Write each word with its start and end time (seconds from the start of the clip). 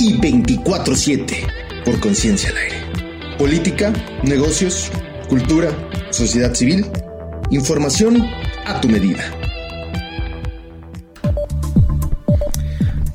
y 0.00 0.14
24-7 0.18 1.84
por 1.84 2.00
Conciencia 2.00 2.48
al 2.50 2.56
Aire. 2.56 2.76
Política, 3.38 3.92
negocios, 4.22 4.90
cultura, 5.28 5.70
sociedad 6.10 6.54
civil, 6.54 6.86
información 7.50 8.26
a 8.64 8.80
tu 8.80 8.88
medida. 8.88 9.39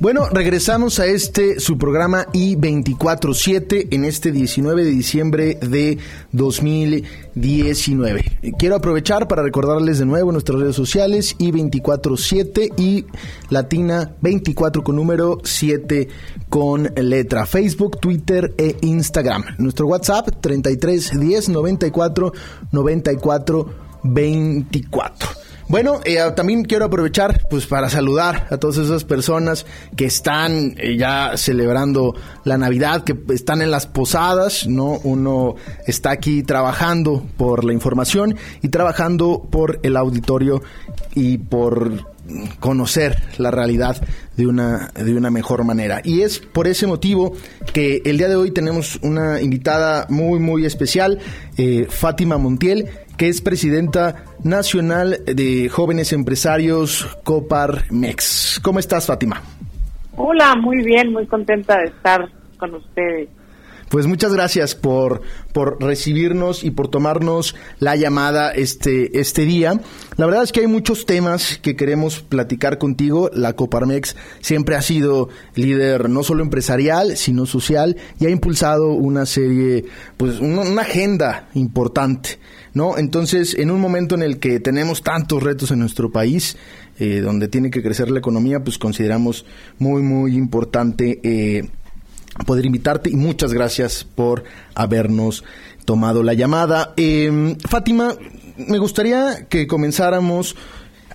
Bueno, 0.06 0.28
regresamos 0.30 1.00
a 1.00 1.06
este 1.06 1.58
su 1.58 1.78
programa 1.78 2.26
I247 2.26 3.88
en 3.90 4.04
este 4.04 4.30
19 4.30 4.84
de 4.84 4.90
diciembre 4.90 5.56
de 5.56 5.98
2019. 6.30 8.38
Quiero 8.56 8.76
aprovechar 8.76 9.26
para 9.26 9.42
recordarles 9.42 9.98
de 9.98 10.06
nuevo 10.06 10.30
nuestras 10.30 10.60
redes 10.60 10.76
sociales 10.76 11.36
I247 11.38 12.74
y 12.76 13.04
Latina 13.50 14.14
24 14.20 14.84
con 14.84 14.94
número 14.94 15.40
7 15.42 16.06
con 16.48 16.84
letra 16.94 17.44
Facebook, 17.44 17.98
Twitter 17.98 18.54
e 18.58 18.76
Instagram. 18.82 19.56
Nuestro 19.58 19.88
WhatsApp 19.88 20.28
33 20.40 21.18
10 21.18 21.48
94 21.48 22.32
94 22.70 23.74
24. 24.04 25.45
Bueno, 25.68 26.00
eh, 26.04 26.18
también 26.36 26.64
quiero 26.64 26.84
aprovechar 26.84 27.46
pues 27.50 27.66
para 27.66 27.90
saludar 27.90 28.46
a 28.50 28.56
todas 28.56 28.76
esas 28.76 29.02
personas 29.02 29.66
que 29.96 30.04
están 30.04 30.76
eh, 30.78 30.96
ya 30.96 31.36
celebrando 31.36 32.14
la 32.44 32.56
Navidad, 32.56 33.02
que 33.02 33.16
están 33.34 33.62
en 33.62 33.72
las 33.72 33.88
posadas, 33.88 34.68
¿no? 34.68 35.00
Uno 35.02 35.56
está 35.86 36.12
aquí 36.12 36.44
trabajando 36.44 37.26
por 37.36 37.64
la 37.64 37.72
información 37.72 38.36
y 38.62 38.68
trabajando 38.68 39.48
por 39.50 39.80
el 39.82 39.96
auditorio 39.96 40.62
y 41.16 41.38
por 41.38 42.14
conocer 42.60 43.16
la 43.38 43.50
realidad 43.50 44.00
de 44.36 44.46
una, 44.46 44.92
de 44.94 45.14
una 45.14 45.30
mejor 45.30 45.64
manera. 45.64 46.00
Y 46.04 46.22
es 46.22 46.38
por 46.38 46.66
ese 46.66 46.86
motivo 46.86 47.34
que 47.72 48.02
el 48.04 48.18
día 48.18 48.28
de 48.28 48.36
hoy 48.36 48.50
tenemos 48.50 48.98
una 49.02 49.40
invitada 49.40 50.06
muy, 50.08 50.38
muy 50.38 50.66
especial, 50.66 51.18
eh, 51.56 51.86
Fátima 51.88 52.38
Montiel, 52.38 52.88
que 53.16 53.28
es 53.28 53.40
presidenta 53.40 54.24
nacional 54.42 55.22
de 55.26 55.68
jóvenes 55.68 56.12
empresarios 56.12 57.06
Coparmex. 57.24 58.60
¿Cómo 58.62 58.78
estás, 58.78 59.06
Fátima? 59.06 59.42
Hola, 60.16 60.54
muy 60.56 60.82
bien, 60.82 61.12
muy 61.12 61.26
contenta 61.26 61.78
de 61.78 61.86
estar 61.86 62.30
con 62.58 62.74
ustedes. 62.74 63.28
Pues 63.88 64.08
muchas 64.08 64.32
gracias 64.32 64.74
por, 64.74 65.22
por 65.52 65.80
recibirnos 65.80 66.64
y 66.64 66.72
por 66.72 66.88
tomarnos 66.88 67.54
la 67.78 67.94
llamada 67.94 68.50
este, 68.50 69.20
este 69.20 69.44
día. 69.44 69.80
La 70.16 70.26
verdad 70.26 70.42
es 70.42 70.50
que 70.50 70.60
hay 70.60 70.66
muchos 70.66 71.06
temas 71.06 71.58
que 71.58 71.76
queremos 71.76 72.20
platicar 72.20 72.78
contigo. 72.78 73.30
La 73.32 73.52
Coparmex 73.52 74.16
siempre 74.40 74.74
ha 74.74 74.82
sido 74.82 75.28
líder 75.54 76.10
no 76.10 76.24
solo 76.24 76.42
empresarial, 76.42 77.16
sino 77.16 77.46
social 77.46 77.96
y 78.18 78.26
ha 78.26 78.30
impulsado 78.30 78.88
una 78.88 79.24
serie, 79.24 79.84
pues 80.16 80.40
una 80.40 80.82
agenda 80.82 81.48
importante. 81.54 82.40
¿No? 82.76 82.98
Entonces, 82.98 83.54
en 83.54 83.70
un 83.70 83.80
momento 83.80 84.14
en 84.16 84.22
el 84.22 84.38
que 84.38 84.60
tenemos 84.60 85.02
tantos 85.02 85.42
retos 85.42 85.70
en 85.70 85.78
nuestro 85.78 86.12
país, 86.12 86.58
eh, 86.98 87.20
donde 87.20 87.48
tiene 87.48 87.70
que 87.70 87.82
crecer 87.82 88.10
la 88.10 88.18
economía, 88.18 88.62
pues 88.62 88.76
consideramos 88.76 89.46
muy, 89.78 90.02
muy 90.02 90.36
importante 90.36 91.18
eh, 91.22 91.70
poder 92.44 92.66
invitarte 92.66 93.08
y 93.08 93.16
muchas 93.16 93.54
gracias 93.54 94.04
por 94.04 94.44
habernos 94.74 95.42
tomado 95.86 96.22
la 96.22 96.34
llamada. 96.34 96.92
Em, 96.98 97.56
Fátima, 97.60 98.14
me 98.58 98.76
gustaría 98.76 99.46
que 99.48 99.66
comenzáramos 99.66 100.54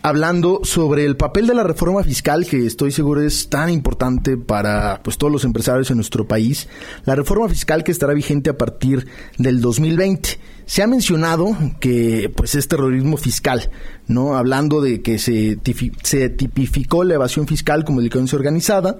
hablando 0.01 0.61
sobre 0.63 1.05
el 1.05 1.15
papel 1.15 1.47
de 1.47 1.53
la 1.53 1.63
reforma 1.63 2.03
fiscal 2.03 2.45
que 2.45 2.65
estoy 2.65 2.91
seguro 2.91 3.21
es 3.21 3.49
tan 3.49 3.69
importante 3.69 4.37
para 4.37 5.01
pues 5.03 5.17
todos 5.17 5.31
los 5.31 5.45
empresarios 5.45 5.91
en 5.91 5.97
nuestro 5.97 6.27
país, 6.27 6.67
la 7.05 7.15
reforma 7.15 7.49
fiscal 7.49 7.83
que 7.83 7.91
estará 7.91 8.13
vigente 8.13 8.49
a 8.49 8.57
partir 8.57 9.07
del 9.37 9.61
2020. 9.61 10.39
Se 10.65 10.81
ha 10.81 10.87
mencionado 10.87 11.55
que 11.79 12.31
pues 12.35 12.55
es 12.55 12.67
terrorismo 12.67 13.17
fiscal, 13.17 13.69
¿no? 14.07 14.37
Hablando 14.37 14.79
de 14.79 15.01
que 15.01 15.19
se, 15.19 15.59
se 16.03 16.29
tipificó 16.29 17.03
la 17.03 17.15
evasión 17.15 17.45
fiscal 17.45 17.83
como 17.83 17.99
delincuencia 17.99 18.37
organizada, 18.37 18.97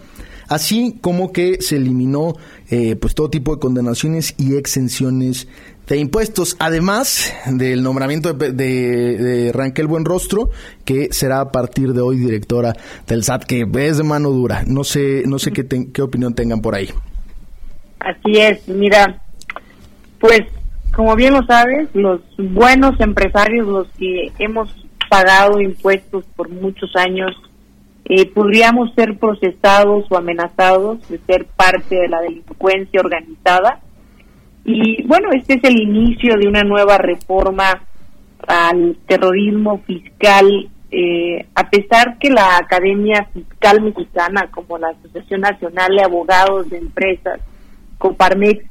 así 0.49 0.97
como 0.99 1.31
que 1.31 1.61
se 1.61 1.77
eliminó 1.77 2.35
eh, 2.69 2.97
pues 2.97 3.15
todo 3.15 3.29
tipo 3.29 3.55
de 3.55 3.61
condenaciones 3.61 4.35
y 4.37 4.55
exenciones 4.55 5.47
de 5.91 5.97
impuestos, 5.97 6.55
además 6.57 7.33
del 7.45 7.83
nombramiento 7.83 8.31
de, 8.31 8.53
de, 8.53 9.51
Ranquel 9.51 9.87
Buenrostro, 9.87 10.49
que 10.85 11.11
será 11.11 11.41
a 11.41 11.51
partir 11.51 11.91
de 11.91 11.99
hoy 11.99 12.15
directora 12.15 12.73
del 13.07 13.25
SAT, 13.25 13.43
que 13.43 13.67
es 13.75 13.97
de 13.97 14.03
mano 14.05 14.29
dura. 14.29 14.63
No 14.65 14.85
sé, 14.85 15.23
no 15.25 15.37
sé 15.37 15.51
qué, 15.51 15.67
qué 15.67 16.01
opinión 16.01 16.33
tengan 16.33 16.61
por 16.61 16.75
ahí. 16.75 16.87
Así 17.99 18.39
es, 18.39 18.65
mira, 18.69 19.21
pues 20.21 20.43
como 20.95 21.13
bien 21.17 21.33
lo 21.33 21.43
sabes, 21.43 21.89
los 21.93 22.21
buenos 22.37 22.97
empresarios, 23.01 23.67
los 23.67 23.87
que 23.99 24.31
hemos 24.39 24.73
pagado 25.09 25.59
impuestos 25.59 26.23
por 26.37 26.47
muchos 26.47 26.95
años, 26.95 27.31
eh, 28.05 28.27
podríamos 28.27 28.93
ser 28.95 29.19
procesados 29.19 30.05
o 30.09 30.15
amenazados 30.15 31.05
de 31.09 31.19
ser 31.27 31.47
parte 31.47 31.95
de 31.95 32.07
la 32.07 32.21
delincuencia 32.21 33.01
organizada 33.01 33.81
y 34.63 35.03
bueno, 35.03 35.29
este 35.31 35.55
es 35.55 35.63
el 35.63 35.79
inicio 35.81 36.35
de 36.37 36.47
una 36.47 36.63
nueva 36.63 36.97
reforma 36.97 37.81
al 38.47 38.97
terrorismo 39.07 39.79
fiscal, 39.85 40.69
eh, 40.91 41.45
a 41.55 41.69
pesar 41.69 42.17
que 42.19 42.29
la 42.29 42.57
Academia 42.57 43.27
Fiscal 43.33 43.81
Mexicana, 43.81 44.49
como 44.51 44.77
la 44.77 44.89
Asociación 44.89 45.41
Nacional 45.41 45.95
de 45.95 46.03
Abogados 46.03 46.69
de 46.69 46.77
Empresas, 46.77 47.39
Coparmex, 47.97 48.65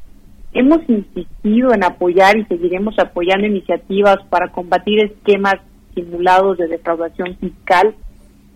hemos 0.53 0.81
insistido 0.89 1.73
en 1.73 1.85
apoyar 1.85 2.37
y 2.37 2.45
seguiremos 2.47 2.99
apoyando 2.99 3.47
iniciativas 3.47 4.19
para 4.29 4.49
combatir 4.49 5.05
esquemas 5.05 5.57
simulados 5.95 6.59
de 6.59 6.69
defraudación 6.69 7.37
fiscal 7.37 7.95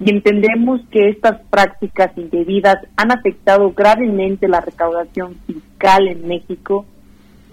y 0.01 0.11
entendemos 0.11 0.81
que 0.91 1.09
estas 1.09 1.41
prácticas 1.51 2.11
indebidas 2.17 2.77
han 2.97 3.13
afectado 3.13 3.73
gravemente 3.73 4.49
la 4.49 4.61
recaudación 4.61 5.37
fiscal 5.47 6.09
en 6.09 6.27
México 6.27 6.85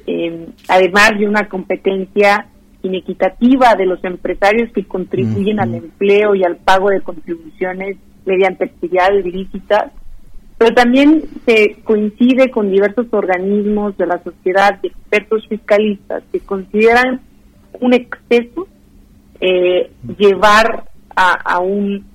eh, 0.08 0.48
además 0.68 1.12
de 1.18 1.28
una 1.28 1.48
competencia 1.48 2.48
inequitativa 2.84 3.76
de 3.76 3.86
los 3.86 4.04
empresarios 4.04 4.72
que 4.74 4.86
contribuyen 4.86 5.60
al 5.60 5.76
empleo 5.76 6.36
y 6.36 6.44
al 6.44 6.58
pago 6.58 6.90
de 6.90 7.02
contribuciones 7.02 7.98
mediante 8.26 8.66
actividades 8.66 9.26
ilícitas, 9.26 9.92
pero 10.58 10.74
también 10.74 11.24
se 11.46 11.78
coincide 11.84 12.52
con 12.52 12.72
diversos 12.72 13.08
organismos 13.12 13.98
de 13.98 14.06
la 14.06 14.22
sociedad 14.24 14.80
y 14.84 14.88
expertos 14.88 15.48
fiscalistas 15.48 16.24
que 16.32 16.40
consideran 16.40 17.22
un 17.80 17.94
exceso 17.94 18.68
eh, 19.40 19.92
llevar 20.18 20.86
a, 21.16 21.32
a, 21.32 21.60
un 21.60 22.06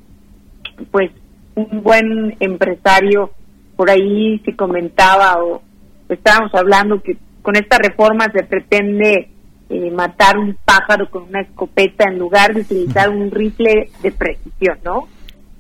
pues 0.91 1.11
un 1.55 1.83
buen 1.83 2.37
empresario 2.39 3.31
por 3.75 3.91
ahí 3.91 4.39
se 4.45 4.55
comentaba 4.55 5.43
o 5.43 5.63
estábamos 6.09 6.55
hablando 6.55 7.03
que 7.03 7.17
con 7.47 7.55
esta 7.55 7.79
reforma 7.79 8.27
se 8.33 8.43
pretende 8.43 9.29
eh, 9.69 9.91
matar 9.93 10.37
un 10.37 10.57
pájaro 10.65 11.09
con 11.09 11.29
una 11.29 11.43
escopeta 11.43 12.11
en 12.11 12.19
lugar 12.19 12.53
de 12.53 12.63
utilizar 12.63 13.09
un 13.09 13.31
rifle 13.31 13.89
de 14.03 14.11
precisión, 14.11 14.79
¿no? 14.83 15.07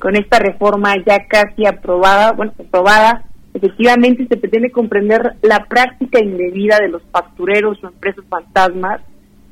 Con 0.01 0.17
esta 0.17 0.41
reforma 0.41 0.97
ya 1.07 1.29
casi 1.29 1.65
aprobada, 1.65 2.33
bueno, 2.33 2.53
aprobada, 2.59 3.23
efectivamente 3.55 4.27
se 4.27 4.37
pretende 4.37 4.73
comprender 4.73 5.37
la 5.43 5.65
práctica 5.67 6.19
indebida 6.19 6.81
de 6.81 6.89
los 6.89 7.03
factureros 7.13 7.79
o 7.85 7.87
empresas 7.87 8.25
fantasmas, 8.29 9.01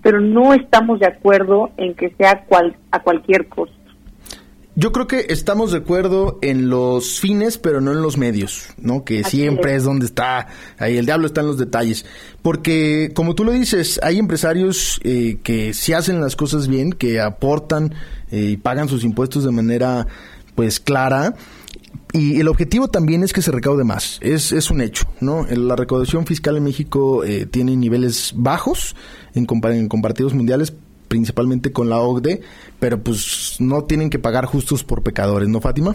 pero 0.03 0.21
no 0.21 0.55
estamos 0.55 0.99
de 0.99 1.07
acuerdo 1.07 1.71
en 1.77 1.95
que 1.95 2.11
sea 2.19 2.47
cual, 2.49 2.75
a 2.91 2.99
cualquier 2.99 3.47
costo. 3.47 3.77
Yo 4.77 4.91
creo 4.91 5.07
que 5.07 5.27
estamos 5.29 5.71
de 5.71 5.79
acuerdo 5.79 6.39
en 6.43 6.69
los 6.69 7.21
fines, 7.21 7.59
pero 7.59 7.81
no 7.81 7.93
en 7.93 8.03
los 8.03 8.19
medios, 8.19 8.67
¿no? 8.77 9.05
Que 9.05 9.23
siempre 9.23 9.77
es. 9.77 9.85
donde 9.85 10.07
está, 10.07 10.49
ahí 10.79 10.97
el 10.97 11.07
diablo 11.07 11.29
está 11.29 11.43
en 11.43 11.47
los 11.47 11.59
detalles. 11.59 12.05
Porque, 12.43 13.13
como 13.15 13.37
tú 13.37 13.45
lo 13.45 13.53
dices, 13.53 14.01
hay 14.03 14.19
empresarios 14.19 15.01
eh, 15.05 15.39
que 15.45 15.75
si 15.75 15.93
hacen 15.93 16.21
las 16.21 16.35
cosas 16.35 16.67
bien, 16.67 16.93
que 16.93 17.21
aportan 17.21 17.95
eh, 18.33 18.51
y 18.51 18.57
pagan 18.57 18.89
sus 18.89 19.05
impuestos 19.05 19.45
de 19.45 19.53
manera, 19.53 20.09
pues, 20.57 20.81
clara. 20.81 21.37
Y 22.13 22.41
el 22.41 22.49
objetivo 22.49 22.89
también 22.89 23.23
es 23.23 23.33
que 23.33 23.43
se 23.43 23.53
recaude 23.53 23.85
más, 23.85 24.19
es, 24.23 24.51
es 24.51 24.71
un 24.71 24.81
hecho, 24.81 25.05
¿no? 25.21 25.47
La 25.47 25.77
recaudación 25.77 26.27
fiscal 26.27 26.57
en 26.57 26.65
México 26.65 27.25
eh, 27.25 27.47
tiene 27.47 27.77
niveles 27.77 28.33
bajos 28.37 28.97
en, 29.35 29.47
en 29.51 29.89
comparativos 29.89 30.35
mundiales, 30.35 30.73
principalmente 31.15 31.71
con 31.71 31.89
la 31.89 32.01
OCDE, 32.01 32.41
pero 32.81 32.99
pues 32.99 33.57
no 33.61 33.85
tienen 33.85 34.11
que 34.11 34.19
pagar 34.19 34.47
justos 34.47 34.83
por 34.83 35.05
pecadores, 35.05 35.49
¿no, 35.49 35.61
Fátima? 35.61 35.95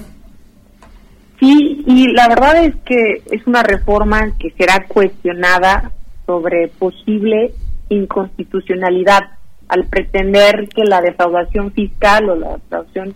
Sí, 1.42 1.84
y 1.86 2.08
la 2.14 2.30
verdad 2.30 2.64
es 2.64 2.74
que 2.86 3.22
es 3.32 3.46
una 3.46 3.62
reforma 3.62 4.32
que 4.40 4.52
será 4.52 4.86
cuestionada 4.88 5.92
sobre 6.26 6.70
posible 6.70 7.54
inconstitucionalidad 7.90 9.32
al 9.68 9.88
pretender 9.88 10.70
que 10.70 10.86
la 10.86 11.02
defraudación 11.02 11.74
fiscal 11.74 12.30
o 12.30 12.36
la 12.36 12.54
defraudación 12.54 13.14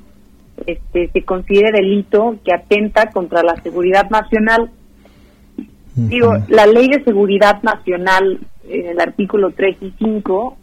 este, 0.67 1.09
se 1.13 1.23
considere 1.23 1.71
delito 1.71 2.35
que 2.43 2.53
atenta 2.53 3.11
contra 3.11 3.43
la 3.43 3.55
seguridad 3.61 4.09
nacional. 4.09 4.71
Digo, 5.95 6.33
la 6.49 6.65
ley 6.65 6.89
de 6.89 7.01
seguridad 7.05 7.63
nacional, 7.63 8.39
en 8.67 8.87
el 8.87 8.99
artículo 8.99 9.51
3 9.51 9.77
y 9.79 9.93
5, 9.99 10.57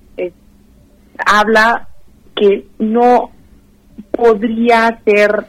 habla 1.24 1.88
que 2.34 2.66
no 2.78 3.30
podría 4.10 5.00
ser 5.04 5.46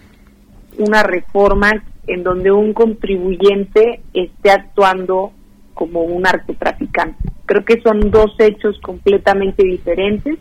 una 0.77 1.03
reforma 1.03 1.71
en 2.07 2.23
donde 2.23 2.51
un 2.51 2.73
contribuyente 2.73 4.01
esté 4.13 4.51
actuando 4.51 5.31
como 5.73 6.01
un 6.01 6.23
narcotraficante. 6.23 7.17
Creo 7.45 7.65
que 7.65 7.81
son 7.81 8.11
dos 8.11 8.31
hechos 8.39 8.79
completamente 8.81 9.63
diferentes, 9.63 10.37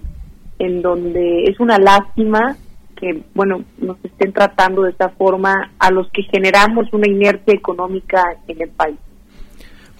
en 0.58 0.82
donde 0.82 1.44
es 1.44 1.58
una 1.60 1.78
lástima 1.78 2.56
que, 2.96 3.22
bueno, 3.34 3.64
nos 3.78 3.96
estén 4.04 4.32
tratando 4.32 4.82
de 4.82 4.90
esta 4.90 5.08
forma 5.08 5.72
a 5.78 5.90
los 5.90 6.08
que 6.12 6.22
generamos 6.24 6.92
una 6.92 7.08
inercia 7.08 7.54
económica 7.54 8.22
en 8.46 8.60
el 8.60 8.68
país. 8.70 8.98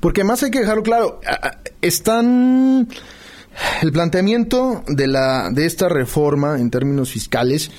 Porque 0.01 0.25
más 0.25 0.43
hay 0.43 0.51
que 0.51 0.61
dejarlo 0.61 0.83
claro, 0.83 1.21
están 1.81 2.89
el 3.83 3.93
planteamiento 3.93 4.83
de 4.87 5.07
la 5.07 5.51
de 5.51 5.67
esta 5.67 5.89
reforma 5.89 6.59
en 6.59 6.71
términos 6.71 7.11
fiscales 7.11 7.71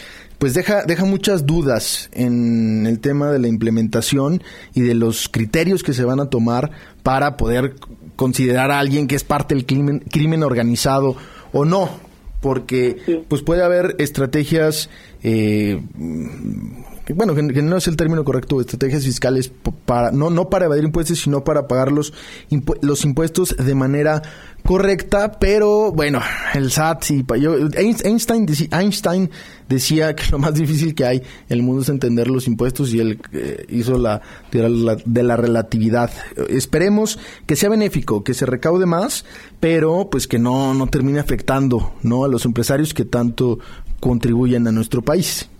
pues 0.41 0.55
deja, 0.55 0.85
deja 0.85 1.05
muchas 1.05 1.45
dudas 1.45 2.09
en 2.13 2.87
el 2.87 2.99
tema 2.99 3.31
de 3.31 3.37
la 3.37 3.47
implementación 3.47 4.41
y 4.73 4.81
de 4.81 4.95
los 4.95 5.29
criterios 5.29 5.83
que 5.83 5.93
se 5.93 6.03
van 6.03 6.19
a 6.19 6.31
tomar 6.31 6.71
para 7.03 7.37
poder 7.37 7.75
considerar 8.15 8.71
a 8.71 8.79
alguien 8.79 9.05
que 9.05 9.13
es 9.13 9.23
parte 9.23 9.53
del 9.53 9.67
crimen, 9.67 9.99
crimen 9.99 10.41
organizado 10.41 11.15
o 11.53 11.63
no, 11.63 11.91
porque 12.39 13.23
pues 13.27 13.43
puede 13.43 13.63
haber 13.63 13.95
estrategias 13.99 14.89
eh, 15.21 15.79
bueno, 17.15 17.33
que, 17.35 17.41
no 17.41 17.77
es 17.77 17.87
el 17.87 17.95
término 17.95 18.23
correcto, 18.23 18.61
estrategias 18.61 19.03
fiscales 19.03 19.51
para 19.85 20.11
no 20.11 20.29
no 20.29 20.49
para 20.49 20.65
evadir 20.65 20.83
impuestos, 20.83 21.19
sino 21.19 21.43
para 21.43 21.67
pagar 21.67 21.91
los, 21.91 22.13
los 22.81 23.05
impuestos 23.05 23.55
de 23.57 23.75
manera 23.75 24.21
correcta, 24.63 25.39
pero 25.39 25.91
bueno, 25.91 26.21
el 26.53 26.71
SAT 26.71 27.11
y 27.11 27.25
yo, 27.39 27.55
Einstein, 27.73 28.45
Einstein 28.71 29.29
decía 29.67 30.15
que 30.15 30.23
lo 30.31 30.39
más 30.39 30.53
difícil 30.53 30.93
que 30.93 31.05
hay 31.05 31.17
en 31.17 31.23
el 31.49 31.63
mundo 31.63 31.81
es 31.81 31.89
entender 31.89 32.27
los 32.27 32.47
impuestos 32.47 32.93
y 32.93 32.99
él 32.99 33.19
eh, 33.33 33.65
hizo 33.69 33.97
la 33.97 34.21
la 34.51 34.97
de 35.03 35.23
la 35.23 35.37
relatividad. 35.37 36.11
Esperemos 36.49 37.17
que 37.45 37.55
sea 37.55 37.69
benéfico, 37.69 38.23
que 38.23 38.33
se 38.33 38.45
recaude 38.45 38.85
más, 38.85 39.25
pero 39.59 40.09
pues 40.09 40.27
que 40.27 40.39
no 40.39 40.73
no 40.73 40.87
termine 40.87 41.19
afectando, 41.19 41.93
¿no? 42.03 42.25
a 42.25 42.27
los 42.27 42.45
empresarios 42.45 42.93
que 42.93 43.05
tanto 43.05 43.59
contribuyen 43.99 44.67
a 44.67 44.71
nuestro 44.71 45.01
país. 45.01 45.50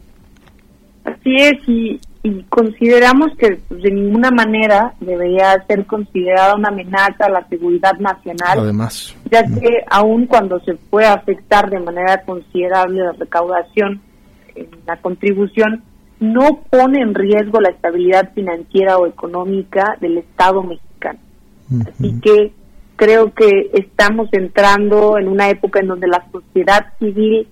Así 1.04 1.36
es, 1.36 1.54
y, 1.68 2.00
consideramos 2.50 3.36
que 3.38 3.60
pues, 3.68 3.82
de 3.82 3.92
ninguna 3.92 4.30
manera 4.30 4.94
debería 5.00 5.64
ser 5.68 5.86
considerada 5.88 6.56
una 6.56 6.70
amenaza 6.70 7.26
a 7.26 7.30
la 7.30 7.48
seguridad 7.48 7.94
nacional. 7.98 8.60
Además. 8.60 9.16
Ya 9.32 9.44
que 9.44 9.84
aun 9.90 10.28
cuando 10.28 10.60
se 10.60 10.76
puede 10.76 11.08
afectar 11.08 11.70
de 11.70 11.80
manera 11.80 12.22
considerable 12.24 13.02
la 13.02 13.14
recaudación 13.14 14.02
en 14.56 14.68
la 14.86 14.98
contribución, 14.98 15.84
no 16.20 16.62
pone 16.70 17.02
en 17.02 17.16
riesgo 17.16 17.60
la 17.60 17.70
estabilidad 17.70 18.32
financiera 18.36 19.00
o 19.00 19.08
económica 19.08 19.98
del 20.00 20.20
Estado 20.20 20.62
mexicano. 20.62 21.20
Así 21.88 22.20
que 22.22 22.54
creo 22.96 23.34
que 23.34 23.72
estamos 23.74 24.30
entrando 24.32 25.18
en 25.18 25.28
una 25.28 25.50
época 25.50 25.80
en 25.80 25.88
donde 25.88 26.08
la 26.08 26.24
sociedad 26.32 26.94
civil 27.00 27.48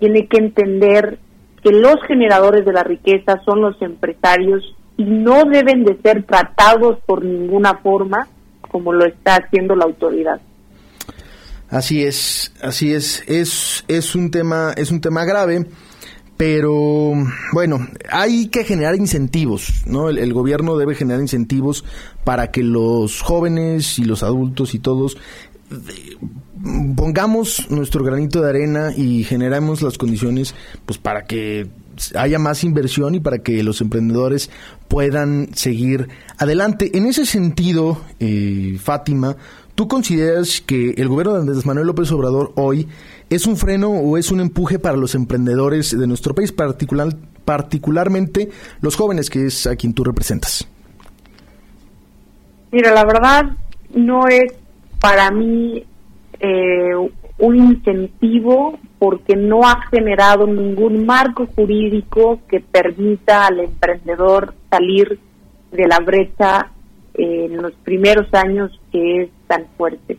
tiene 0.00 0.26
que 0.26 0.38
entender 0.38 1.18
que 1.62 1.70
los 1.72 1.96
generadores 2.06 2.64
de 2.64 2.72
la 2.72 2.82
riqueza 2.82 3.40
son 3.44 3.60
los 3.60 3.80
empresarios 3.82 4.74
y 4.96 5.04
no 5.04 5.44
deben 5.44 5.84
de 5.84 5.96
ser 6.02 6.24
tratados 6.24 6.98
por 7.06 7.24
ninguna 7.24 7.78
forma 7.78 8.28
como 8.60 8.92
lo 8.92 9.06
está 9.06 9.36
haciendo 9.36 9.74
la 9.74 9.84
autoridad. 9.84 10.40
Así 11.70 12.02
es, 12.02 12.52
así 12.62 12.94
es, 12.94 13.22
es 13.26 13.84
es 13.88 14.14
un 14.14 14.30
tema 14.30 14.72
es 14.76 14.90
un 14.90 15.00
tema 15.00 15.24
grave, 15.24 15.66
pero 16.38 17.12
bueno, 17.52 17.86
hay 18.10 18.48
que 18.48 18.64
generar 18.64 18.94
incentivos, 18.94 19.82
¿no? 19.86 20.08
El, 20.08 20.32
gobierno 20.32 20.78
debe 20.78 20.94
generar 20.94 21.20
incentivos 21.20 21.84
para 22.24 22.50
que 22.50 22.62
los 22.62 23.20
jóvenes 23.20 23.98
y 23.98 24.04
los 24.04 24.22
adultos 24.22 24.74
y 24.74 24.78
todos 24.78 25.18
pongamos 26.96 27.70
nuestro 27.70 28.04
granito 28.04 28.40
de 28.40 28.48
arena 28.48 28.92
y 28.96 29.24
generemos 29.24 29.82
las 29.82 29.98
condiciones 29.98 30.54
pues 30.86 30.98
para 30.98 31.24
que 31.24 31.66
haya 32.14 32.38
más 32.38 32.64
inversión 32.64 33.14
y 33.14 33.20
para 33.20 33.38
que 33.38 33.62
los 33.62 33.80
emprendedores 33.80 34.50
puedan 34.86 35.48
seguir 35.54 36.08
adelante. 36.38 36.96
En 36.96 37.06
ese 37.06 37.26
sentido, 37.26 38.00
eh, 38.20 38.78
Fátima, 38.80 39.36
¿tú 39.74 39.88
consideras 39.88 40.60
que 40.60 40.90
el 40.90 41.08
gobierno 41.08 41.34
de 41.34 41.40
Andrés 41.40 41.66
Manuel 41.66 41.88
López 41.88 42.10
Obrador 42.12 42.52
hoy 42.56 42.88
es 43.30 43.46
un 43.46 43.56
freno 43.56 43.90
o 43.90 44.16
es 44.16 44.30
un 44.30 44.40
empuje 44.40 44.78
para 44.78 44.96
los 44.96 45.14
emprendedores 45.14 45.98
de 45.98 46.06
nuestro 46.06 46.34
país, 46.34 46.52
particular, 46.52 47.14
particularmente 47.44 48.50
los 48.80 48.96
jóvenes, 48.96 49.28
que 49.28 49.46
es 49.46 49.66
a 49.66 49.76
quien 49.76 49.92
tú 49.92 50.04
representas? 50.04 50.66
Mira, 52.70 52.92
la 52.92 53.04
verdad 53.04 53.56
no 53.94 54.28
es 54.28 54.52
para 55.00 55.30
mí 55.30 55.84
eh, 56.40 56.94
un 57.38 57.56
incentivo 57.56 58.78
porque 58.98 59.36
no 59.36 59.62
ha 59.62 59.80
generado 59.90 60.46
ningún 60.46 61.06
marco 61.06 61.46
jurídico 61.46 62.40
que 62.48 62.60
permita 62.60 63.46
al 63.46 63.60
emprendedor 63.60 64.54
salir 64.70 65.18
de 65.70 65.86
la 65.86 65.98
brecha 66.00 66.70
en 67.14 67.60
los 67.62 67.72
primeros 67.84 68.32
años 68.32 68.70
que 68.90 69.22
es 69.22 69.30
tan 69.46 69.66
fuerte. 69.76 70.18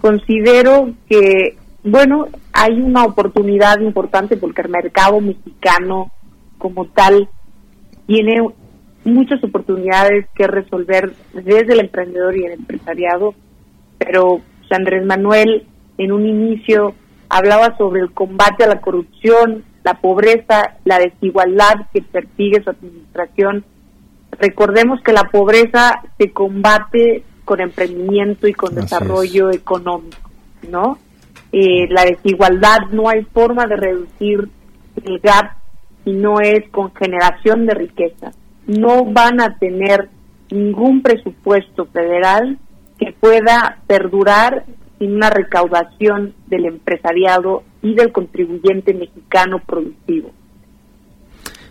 Considero 0.00 0.92
que, 1.08 1.56
bueno, 1.84 2.26
hay 2.52 2.80
una 2.80 3.04
oportunidad 3.04 3.80
importante 3.80 4.36
porque 4.36 4.62
el 4.62 4.68
mercado 4.68 5.20
mexicano 5.20 6.10
como 6.58 6.86
tal 6.86 7.28
tiene 8.06 8.46
muchas 9.04 9.42
oportunidades 9.42 10.26
que 10.34 10.46
resolver 10.46 11.14
desde 11.32 11.72
el 11.72 11.80
emprendedor 11.80 12.36
y 12.36 12.44
el 12.44 12.52
empresariado 12.52 13.34
pero 14.04 14.40
Andrés 14.74 15.04
Manuel 15.04 15.66
en 15.98 16.12
un 16.12 16.26
inicio 16.26 16.94
hablaba 17.28 17.76
sobre 17.78 18.00
el 18.00 18.12
combate 18.12 18.64
a 18.64 18.68
la 18.68 18.80
corrupción, 18.80 19.64
la 19.84 19.94
pobreza, 19.94 20.76
la 20.84 20.98
desigualdad 20.98 21.86
que 21.92 22.02
persigue 22.02 22.62
su 22.62 22.70
administración. 22.70 23.64
Recordemos 24.38 25.00
que 25.02 25.12
la 25.12 25.24
pobreza 25.24 26.02
se 26.18 26.30
combate 26.30 27.24
con 27.44 27.60
emprendimiento 27.60 28.46
y 28.46 28.52
con 28.52 28.74
desarrollo 28.74 29.50
económico, 29.50 30.30
¿no? 30.70 30.98
Eh, 31.52 31.86
la 31.90 32.04
desigualdad 32.04 32.78
no 32.92 33.08
hay 33.08 33.24
forma 33.24 33.66
de 33.66 33.76
reducir 33.76 34.48
el 35.04 35.18
gap 35.18 35.56
si 36.04 36.12
no 36.12 36.40
es 36.40 36.68
con 36.70 36.94
generación 36.94 37.66
de 37.66 37.74
riqueza. 37.74 38.32
No 38.66 39.04
van 39.04 39.40
a 39.40 39.58
tener 39.58 40.08
ningún 40.50 41.02
presupuesto 41.02 41.86
federal 41.86 42.58
que 43.04 43.12
pueda 43.12 43.78
perdurar 43.86 44.64
sin 44.98 45.16
una 45.16 45.30
recaudación 45.30 46.34
del 46.46 46.66
empresariado 46.66 47.64
y 47.82 47.94
del 47.94 48.12
contribuyente 48.12 48.94
mexicano 48.94 49.60
productivo. 49.66 50.30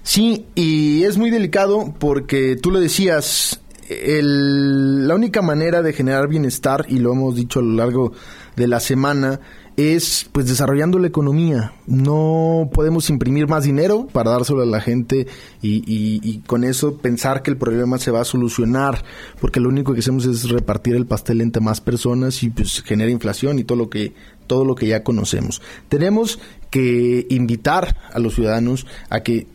Sí, 0.03 0.47
y 0.55 1.03
es 1.03 1.17
muy 1.17 1.29
delicado 1.29 1.93
porque 1.97 2.57
tú 2.61 2.71
lo 2.71 2.79
decías, 2.79 3.63
la 3.87 5.15
única 5.15 5.41
manera 5.41 5.81
de 5.81 5.93
generar 5.93 6.27
bienestar, 6.27 6.85
y 6.89 6.99
lo 6.99 7.13
hemos 7.13 7.35
dicho 7.35 7.59
a 7.59 7.63
lo 7.63 7.73
largo 7.73 8.11
de 8.55 8.67
la 8.67 8.79
semana, 8.79 9.39
es 9.77 10.27
pues 10.31 10.47
desarrollando 10.47 10.99
la 10.99 11.07
economía. 11.07 11.73
No 11.87 12.69
podemos 12.73 13.09
imprimir 13.09 13.47
más 13.47 13.63
dinero 13.63 14.07
para 14.11 14.31
dárselo 14.31 14.61
a 14.61 14.65
la 14.65 14.81
gente 14.81 15.27
y, 15.61 16.39
con 16.47 16.63
eso 16.63 16.97
pensar 16.97 17.41
que 17.41 17.51
el 17.51 17.57
problema 17.57 17.97
se 17.97 18.11
va 18.11 18.21
a 18.21 18.25
solucionar, 18.25 19.03
porque 19.39 19.59
lo 19.59 19.69
único 19.69 19.93
que 19.93 19.99
hacemos 19.99 20.25
es 20.25 20.49
repartir 20.49 20.95
el 20.95 21.05
pastel 21.05 21.41
entre 21.41 21.61
más 21.61 21.81
personas 21.81 22.43
y 22.43 22.49
pues 22.49 22.81
genera 22.83 23.11
inflación 23.11 23.59
y 23.59 23.63
todo 23.63 23.77
lo 23.77 23.89
que 23.89 24.13
todo 24.47 24.65
lo 24.65 24.75
que 24.75 24.87
ya 24.87 25.03
conocemos. 25.03 25.61
Tenemos 25.87 26.39
que 26.69 27.25
invitar 27.29 27.95
a 28.11 28.19
los 28.19 28.35
ciudadanos 28.35 28.85
a 29.09 29.21
que 29.21 29.47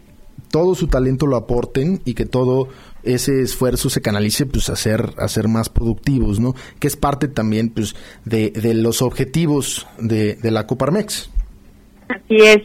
todo 0.50 0.74
su 0.74 0.86
talento 0.86 1.26
lo 1.26 1.36
aporten 1.36 2.00
y 2.04 2.14
que 2.14 2.24
todo 2.24 2.68
ese 3.06 3.40
esfuerzo 3.42 3.88
se 3.88 4.00
canalice 4.00 4.46
pues 4.46 4.68
a 4.68 4.76
ser, 4.76 5.14
a 5.18 5.28
ser 5.28 5.48
más 5.48 5.68
productivos, 5.68 6.40
¿no? 6.40 6.54
Que 6.78 6.86
es 6.86 6.96
parte 6.96 7.28
también 7.28 7.70
pues 7.70 7.94
de, 8.25 8.50
de 8.50 8.75
los 8.75 9.02
objetivos 9.02 9.86
de, 9.98 10.34
de 10.36 10.50
la 10.50 10.66
Coparmex. 10.66 11.30
Así 12.08 12.36
es. 12.36 12.58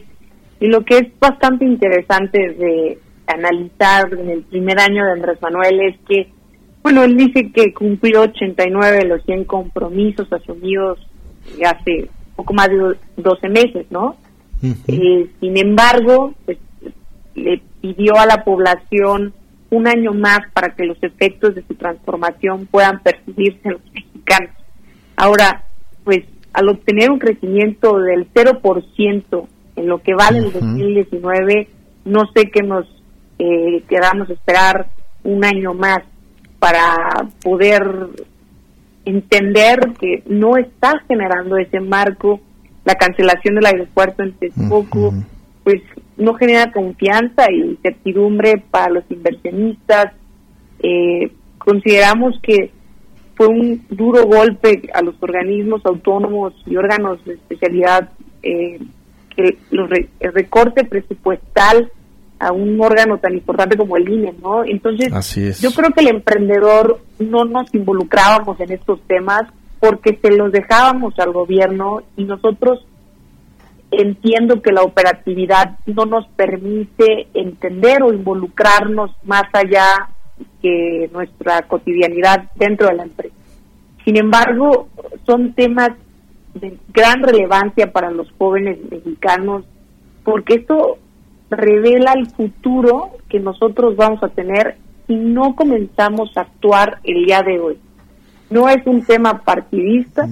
Y 0.60 0.66
lo 0.66 0.84
que 0.84 0.98
es 0.98 1.08
bastante 1.18 1.64
interesante 1.64 2.38
de 2.38 2.98
analizar 3.26 4.12
en 4.12 4.30
el 4.30 4.42
primer 4.42 4.78
año 4.78 5.04
de 5.04 5.12
Andrés 5.12 5.40
Manuel 5.42 5.80
es 5.80 5.96
que, 6.08 6.30
bueno, 6.82 7.02
él 7.02 7.16
dice 7.16 7.50
que 7.52 7.72
cumplió 7.72 8.22
89 8.22 8.98
de 8.98 9.04
los 9.06 9.24
100 9.24 9.44
compromisos 9.44 10.32
asumidos 10.32 10.98
hace 11.64 12.08
poco 12.36 12.54
más 12.54 12.68
de 12.68 12.96
12 13.16 13.48
meses, 13.48 13.86
¿no? 13.90 14.16
Eh, 14.62 15.28
sin 15.40 15.56
embargo, 15.56 16.34
pues, 16.44 16.58
le 17.34 17.60
pidió 17.80 18.16
a 18.16 18.26
la 18.26 18.44
población 18.44 19.34
un 19.72 19.88
año 19.88 20.12
más 20.12 20.40
para 20.52 20.74
que 20.74 20.84
los 20.84 21.02
efectos 21.02 21.54
de 21.54 21.64
su 21.66 21.74
transformación 21.74 22.66
puedan 22.66 23.00
percibirse 23.02 23.60
en 23.64 23.72
los 23.72 23.92
mexicanos. 23.92 24.50
Ahora, 25.16 25.64
pues 26.04 26.24
al 26.52 26.68
obtener 26.68 27.10
un 27.10 27.18
crecimiento 27.18 27.98
del 27.98 28.30
0% 28.34 29.46
en 29.76 29.86
lo 29.86 30.02
que 30.02 30.14
vale 30.14 30.40
el 30.40 30.52
2019, 30.52 31.68
no 32.04 32.20
sé 32.34 32.50
qué 32.50 32.62
nos 32.62 32.84
eh, 33.38 33.82
quedamos 33.88 34.28
esperar 34.28 34.90
un 35.24 35.42
año 35.42 35.72
más 35.72 36.00
para 36.58 37.08
poder 37.42 37.82
entender 39.06 39.94
que 39.98 40.22
no 40.26 40.58
está 40.58 40.92
generando 41.08 41.56
ese 41.56 41.80
marco, 41.80 42.40
la 42.84 42.94
cancelación 42.96 43.54
del 43.54 43.66
aeropuerto 43.66 44.22
en 44.22 44.32
Texcoco, 44.34 45.14
pues 45.64 45.80
no 46.16 46.34
genera 46.34 46.72
confianza 46.72 47.50
y 47.50 47.76
certidumbre 47.82 48.62
para 48.70 48.90
los 48.90 49.04
inversionistas. 49.10 50.12
Eh, 50.80 51.32
consideramos 51.58 52.38
que 52.42 52.70
fue 53.34 53.46
un 53.46 53.84
duro 53.88 54.26
golpe 54.26 54.90
a 54.92 55.02
los 55.02 55.14
organismos 55.20 55.84
autónomos 55.84 56.54
y 56.66 56.76
órganos 56.76 57.24
de 57.24 57.34
especialidad 57.34 58.10
eh, 58.42 58.78
que 59.34 59.56
el 59.70 60.32
recorte 60.32 60.84
presupuestal 60.84 61.90
a 62.38 62.52
un 62.52 62.80
órgano 62.80 63.18
tan 63.18 63.34
importante 63.34 63.76
como 63.76 63.96
el 63.96 64.08
INE, 64.08 64.34
¿no? 64.42 64.64
Entonces, 64.64 65.60
yo 65.60 65.70
creo 65.70 65.90
que 65.90 66.00
el 66.00 66.08
emprendedor 66.08 67.00
no 67.20 67.44
nos 67.44 67.72
involucrábamos 67.72 68.58
en 68.58 68.72
estos 68.72 69.00
temas 69.02 69.44
porque 69.78 70.18
se 70.20 70.32
los 70.32 70.50
dejábamos 70.50 71.16
al 71.18 71.32
gobierno 71.32 72.02
y 72.16 72.24
nosotros 72.24 72.84
entiendo 73.92 74.62
que 74.62 74.72
la 74.72 74.82
operatividad 74.82 75.78
no 75.86 76.06
nos 76.06 76.26
permite 76.28 77.28
entender 77.34 78.02
o 78.02 78.12
involucrarnos 78.12 79.10
más 79.24 79.44
allá 79.52 80.08
que 80.60 81.10
nuestra 81.12 81.62
cotidianidad 81.62 82.50
dentro 82.56 82.88
de 82.88 82.94
la 82.94 83.02
empresa. 83.04 83.34
Sin 84.04 84.16
embargo, 84.16 84.88
son 85.26 85.52
temas 85.52 85.90
de 86.54 86.76
gran 86.92 87.22
relevancia 87.22 87.92
para 87.92 88.10
los 88.10 88.30
jóvenes 88.38 88.78
mexicanos 88.90 89.64
porque 90.24 90.54
esto 90.54 90.98
revela 91.50 92.12
el 92.12 92.26
futuro 92.26 93.10
que 93.28 93.40
nosotros 93.40 93.96
vamos 93.96 94.22
a 94.22 94.28
tener 94.28 94.76
si 95.06 95.14
no 95.14 95.54
comenzamos 95.54 96.36
a 96.36 96.42
actuar 96.42 96.98
el 97.04 97.24
día 97.24 97.42
de 97.42 97.58
hoy. 97.58 97.78
No 98.50 98.68
es 98.68 98.86
un 98.86 99.04
tema 99.04 99.42
partidista, 99.42 100.26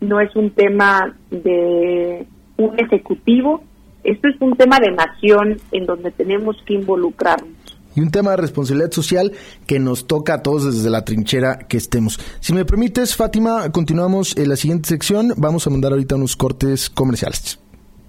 no 0.00 0.20
es 0.20 0.34
un 0.36 0.50
tema 0.50 1.16
de 1.30 2.26
un 2.58 2.78
ejecutivo, 2.78 3.62
esto 4.04 4.28
es 4.28 4.40
un 4.40 4.56
tema 4.56 4.78
de 4.80 4.92
nación 4.92 5.58
en 5.72 5.86
donde 5.86 6.10
tenemos 6.10 6.56
que 6.64 6.74
involucrarnos 6.74 7.56
y 7.96 8.00
un 8.00 8.10
tema 8.10 8.32
de 8.32 8.36
responsabilidad 8.36 8.92
social 8.92 9.32
que 9.66 9.80
nos 9.80 10.06
toca 10.06 10.34
a 10.34 10.42
todos 10.42 10.64
desde 10.64 10.90
la 10.90 11.04
trinchera 11.04 11.58
que 11.58 11.78
estemos. 11.78 12.20
Si 12.40 12.52
me 12.52 12.64
permites, 12.64 13.16
Fátima, 13.16 13.72
continuamos 13.72 14.36
en 14.36 14.50
la 14.50 14.56
siguiente 14.56 14.90
sección. 14.90 15.32
Vamos 15.36 15.66
a 15.66 15.70
mandar 15.70 15.92
ahorita 15.92 16.14
unos 16.14 16.36
cortes 16.36 16.90
comerciales. 16.90 17.58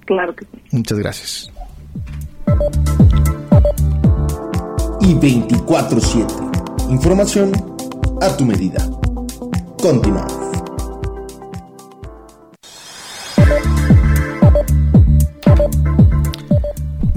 Claro 0.05 0.35
que 0.35 0.45
sí. 0.45 0.61
Muchas 0.71 0.99
gracias. 0.99 1.51
Y 5.01 5.15
24-7. 5.15 6.91
Información 6.91 7.51
a 8.21 8.35
tu 8.35 8.45
medida. 8.45 8.85
Continuamos. 9.81 10.36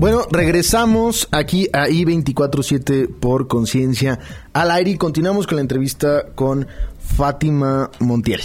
Bueno, 0.01 0.23
regresamos 0.31 1.29
aquí 1.31 1.69
a 1.75 1.89
I247 1.89 3.07
por 3.21 3.49
conciencia 3.49 4.19
al 4.55 4.71
aire 4.71 4.93
y 4.93 4.97
continuamos 4.97 5.47
con 5.47 5.57
la 5.57 5.61
entrevista 5.61 6.29
con 6.35 6.67
Fátima 6.99 7.91
Montiel. 7.99 8.41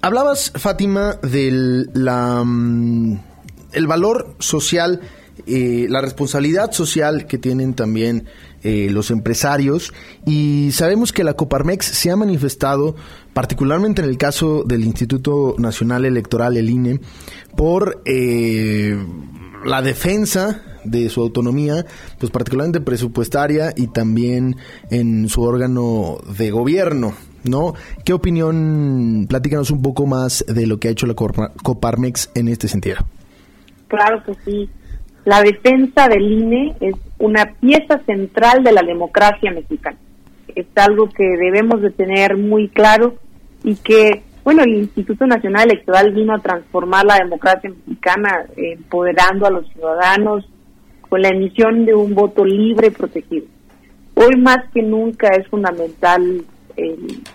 Hablabas, 0.00 0.50
Fátima, 0.56 1.20
del 1.22 1.88
la, 1.94 2.42
mm, 2.44 3.20
el 3.74 3.86
valor 3.86 4.34
social, 4.40 5.02
eh, 5.46 5.86
la 5.88 6.00
responsabilidad 6.00 6.72
social 6.72 7.28
que 7.28 7.38
tienen 7.38 7.74
también 7.74 8.26
eh, 8.64 8.88
los 8.90 9.12
empresarios 9.12 9.92
y 10.26 10.70
sabemos 10.72 11.12
que 11.12 11.22
la 11.22 11.34
Coparmex 11.34 11.86
se 11.86 12.10
ha 12.10 12.16
manifestado, 12.16 12.96
particularmente 13.34 14.02
en 14.02 14.08
el 14.08 14.18
caso 14.18 14.64
del 14.64 14.82
Instituto 14.82 15.54
Nacional 15.58 16.04
Electoral, 16.04 16.56
el 16.56 16.70
INE, 16.70 16.98
por... 17.54 18.02
Eh, 18.04 18.98
la 19.64 19.82
defensa 19.82 20.62
de 20.84 21.08
su 21.08 21.20
autonomía, 21.20 21.84
pues 22.18 22.32
particularmente 22.32 22.80
presupuestaria 22.80 23.72
y 23.76 23.88
también 23.88 24.56
en 24.90 25.28
su 25.28 25.42
órgano 25.42 26.18
de 26.36 26.50
gobierno, 26.50 27.14
¿no? 27.44 27.74
¿Qué 28.04 28.12
opinión? 28.12 29.26
Platícanos 29.28 29.70
un 29.70 29.82
poco 29.82 30.06
más 30.06 30.44
de 30.48 30.66
lo 30.66 30.78
que 30.78 30.88
ha 30.88 30.90
hecho 30.90 31.06
la 31.06 31.14
Coparmex 31.14 32.30
en 32.34 32.48
este 32.48 32.68
sentido. 32.68 32.98
Claro 33.88 34.22
que 34.24 34.34
sí. 34.44 34.70
La 35.24 35.40
defensa 35.42 36.08
del 36.08 36.32
INE 36.32 36.76
es 36.80 36.94
una 37.18 37.54
pieza 37.60 38.00
central 38.06 38.64
de 38.64 38.72
la 38.72 38.82
democracia 38.82 39.52
mexicana. 39.52 39.98
Es 40.54 40.66
algo 40.74 41.08
que 41.08 41.24
debemos 41.24 41.80
de 41.80 41.90
tener 41.90 42.36
muy 42.36 42.68
claro 42.68 43.14
y 43.62 43.76
que 43.76 44.22
bueno, 44.44 44.62
el 44.62 44.74
Instituto 44.74 45.26
Nacional 45.26 45.70
Electoral 45.70 46.12
vino 46.12 46.34
a 46.34 46.40
transformar 46.40 47.04
la 47.04 47.18
democracia 47.18 47.70
mexicana, 47.70 48.46
empoderando 48.56 49.46
a 49.46 49.50
los 49.50 49.68
ciudadanos 49.72 50.48
con 51.08 51.22
la 51.22 51.28
emisión 51.28 51.84
de 51.84 51.94
un 51.94 52.14
voto 52.14 52.44
libre 52.44 52.88
y 52.88 52.90
protegido. 52.90 53.46
Hoy 54.14 54.36
más 54.40 54.58
que 54.72 54.82
nunca 54.82 55.28
es 55.28 55.46
fundamental 55.48 56.44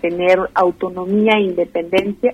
tener 0.02 0.40
autonomía 0.54 1.34
e 1.38 1.44
independencia. 1.44 2.34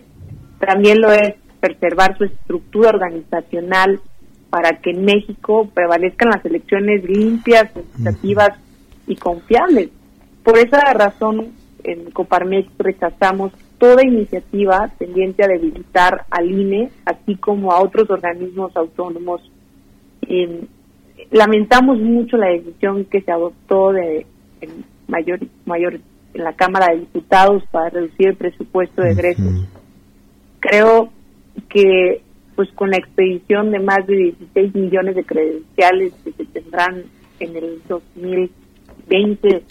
También 0.60 1.01
lo 1.01 1.12
es 1.12 1.36
preservar 1.60 2.18
su 2.18 2.25
estructura 2.25 2.89
organizacional 2.89 4.00
para 4.50 4.80
que 4.82 4.92
en 4.92 5.06
México 5.06 5.70
prevalezcan 5.74 6.30
las 6.30 6.46
elecciones 6.46 7.03
limpias, 7.03 7.65
equitativas 7.75 8.51
y 9.08 9.15
confiables. 9.15 9.89
Por 10.44 10.58
esa 10.58 10.80
razón, 10.94 11.53
en 11.84 12.12
Coparmex 12.12 12.70
rechazamos 12.77 13.51
toda 13.84 14.08
iniciativa 14.08 14.90
tendiente 14.98 15.44
a 15.44 15.48
debilitar 15.48 16.25
al 16.32 16.50
INE, 16.50 16.90
así 17.04 17.36
como 17.36 17.74
a 17.74 17.82
otros 17.82 18.10
organismos 18.10 18.74
autónomos. 18.78 19.42
lamentamos 21.32 22.00
mucho 22.00 22.38
la 22.38 22.48
decisión 22.48 23.04
que 23.04 23.20
se 23.20 23.30
adoptó 23.30 23.92
de 23.92 24.25
en 24.62 24.86
mayor 25.10 25.40
mayor 25.66 26.00
en 26.34 26.44
la 26.46 26.54
Cámara 26.54 26.94
de 26.94 27.02
Diputados 27.02 27.62
para 27.72 27.90
reducir 27.90 28.30
el 28.30 28.38
presupuesto 28.38 29.02
de 29.02 29.12
egresos. 29.12 29.68
Creo 30.62 31.12
que 31.68 32.22
pues 32.56 32.72
con 32.75 32.90
la 32.90 32.98
expedición 32.98 33.72
de 33.72 33.80
más 33.80 34.08
de 34.08 34.16
16 34.16 34.75
millones 34.75 35.16
de 35.16 35.25
credenciales 35.25 36.13
que 36.24 36.32
se 36.32 36.46
tendrán 36.46 37.04
en 37.42 37.56
el 37.58 37.82
2020 37.90 39.63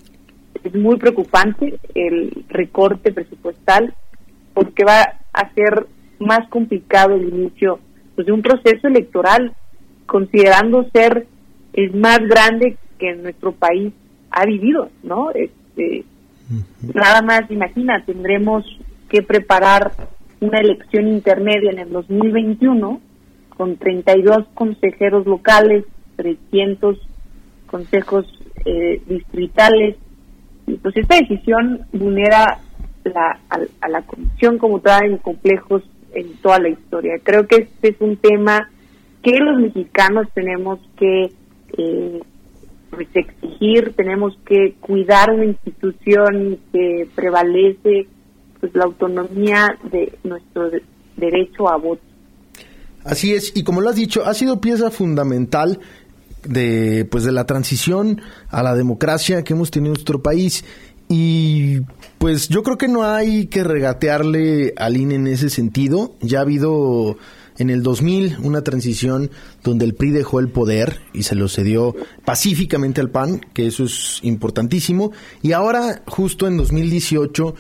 es 0.65 0.75
muy 0.75 0.99
preocupante 0.99 1.79
el 1.95 2.45
recorte 2.51 3.11
presupuestal 3.11 3.95
porque 4.55 4.85
va 4.85 5.03
a 5.33 5.53
ser 5.55 5.87
más 6.19 6.49
complicado 6.49 7.15
el 7.15 7.29
inicio 7.29 7.81
pues, 8.15 8.27
de 8.27 8.33
un 8.33 8.43
proceso 8.43 8.87
electoral, 8.87 9.55
considerando 10.07 10.89
ser 10.93 11.27
el 11.73 11.95
más 11.95 12.21
grande 12.21 12.77
que 12.99 13.15
nuestro 13.15 13.53
país 13.53 13.93
ha 14.31 14.45
vivido, 14.45 14.91
¿no? 15.03 15.31
Este, 15.31 16.05
Nada 16.95 17.23
más, 17.23 17.51
imagina, 17.51 18.03
tendremos 18.05 18.65
que 19.09 19.23
preparar 19.23 19.93
una 20.41 20.59
elección 20.59 21.07
intermedia 21.09 21.71
en 21.71 21.79
el 21.79 21.91
2021 21.91 23.01
con 23.57 23.77
32 23.77 24.47
consejeros 24.55 25.27
locales, 25.27 25.85
300 26.17 26.99
consejos 27.67 28.27
eh, 28.65 29.01
distritales. 29.07 29.97
Y 30.67 30.75
pues 30.75 30.97
esta 30.97 31.17
decisión 31.17 31.87
vulnera 31.93 32.59
la, 33.05 33.39
a, 33.49 33.89
la 33.89 34.03
comisión 34.03 34.59
como 34.59 34.81
tal 34.81 35.05
en 35.05 35.19
complejos 35.19 35.83
en 36.13 36.35
toda 36.43 36.59
la 36.59 36.69
historia. 36.69 37.19
Creo 37.23 37.47
que 37.47 37.57
este 37.57 37.89
es 37.91 37.97
un 38.01 38.17
tema 38.17 38.71
que 39.23 39.39
los 39.39 39.61
mexicanos 39.61 40.27
tenemos 40.35 40.79
que 40.97 41.33
eh, 41.79 42.21
pues, 42.91 43.09
exigir, 43.15 43.95
tenemos 43.97 44.37
que 44.45 44.75
cuidar 44.81 45.31
una 45.31 45.47
institución 45.47 46.59
que 46.73 47.09
prevalece 47.15 48.07
pues 48.61 48.75
la 48.75 48.85
autonomía 48.85 49.77
de 49.91 50.13
nuestro 50.23 50.71
derecho 51.17 51.69
a 51.69 51.77
voto. 51.77 52.03
Así 53.05 53.35
es, 53.35 53.57
y 53.57 53.65
como 53.65 53.81
lo 53.81 53.91
has 53.91 53.97
dicho, 53.97 54.25
ha 54.25 54.35
sido 54.35 54.61
pieza 54.61 54.91
fundamental 54.91 55.81
de 56.45 57.07
pues 57.11 57.25
de 57.25 57.33
la 57.33 57.47
transición 57.47 58.21
a 58.49 58.63
la 58.63 58.75
democracia 58.75 59.43
que 59.45 59.53
hemos 59.53 59.71
tenido 59.71 59.91
en 59.91 59.95
nuestro 59.95 60.23
país 60.23 60.65
y 61.15 61.83
pues 62.17 62.49
yo 62.49 62.63
creo 62.63 62.79
que 62.79 62.89
no 62.89 63.05
hay 63.05 63.47
que 63.47 63.63
regatearle 63.63 64.73
al 64.79 64.97
INE 64.97 65.17
en 65.17 65.27
ese 65.27 65.51
sentido. 65.51 66.17
Ya 66.23 66.39
ha 66.39 66.41
habido 66.41 67.19
en 67.59 67.69
el 67.69 67.83
2000, 67.83 68.39
una 68.43 68.63
transición 68.63 69.31
donde 69.63 69.85
el 69.85 69.95
PRI 69.95 70.11
dejó 70.11 70.41
el 70.41 70.49
poder 70.49 71.03
y 71.13 71.25
se 71.25 71.35
lo 71.35 71.49
cedió 71.49 71.95
pacíficamente 72.25 73.03
al 73.03 73.11
PAN, 73.11 73.45
que 73.53 73.67
eso 73.67 73.85
es 73.85 74.21
importantísimo. 74.23 75.13
Y 75.43 75.53
ahora, 75.53 76.03
justo 76.07 76.49
en 76.49 76.57
2018, 76.57 77.55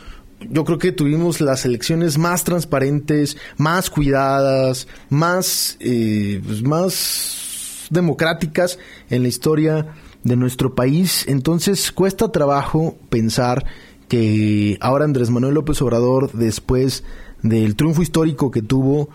yo 0.48 0.64
creo 0.64 0.78
que 0.78 0.92
tuvimos 0.92 1.42
las 1.42 1.66
elecciones 1.66 2.16
más 2.16 2.44
transparentes, 2.44 3.36
más 3.58 3.90
cuidadas, 3.90 4.88
más, 5.10 5.76
eh, 5.78 6.40
pues 6.42 6.62
más 6.62 7.86
democráticas 7.90 8.78
en 9.10 9.22
la 9.22 9.28
historia 9.28 9.94
de 10.24 10.36
nuestro 10.36 10.74
país. 10.74 11.24
Entonces 11.28 11.92
cuesta 11.92 12.30
trabajo 12.30 12.96
pensar 13.08 13.64
que 14.08 14.76
ahora 14.80 15.04
Andrés 15.04 15.30
Manuel 15.30 15.54
López 15.54 15.80
Obrador, 15.82 16.32
después 16.32 17.04
del 17.42 17.76
triunfo 17.76 18.02
histórico 18.02 18.50
que 18.50 18.62
tuvo, 18.62 19.08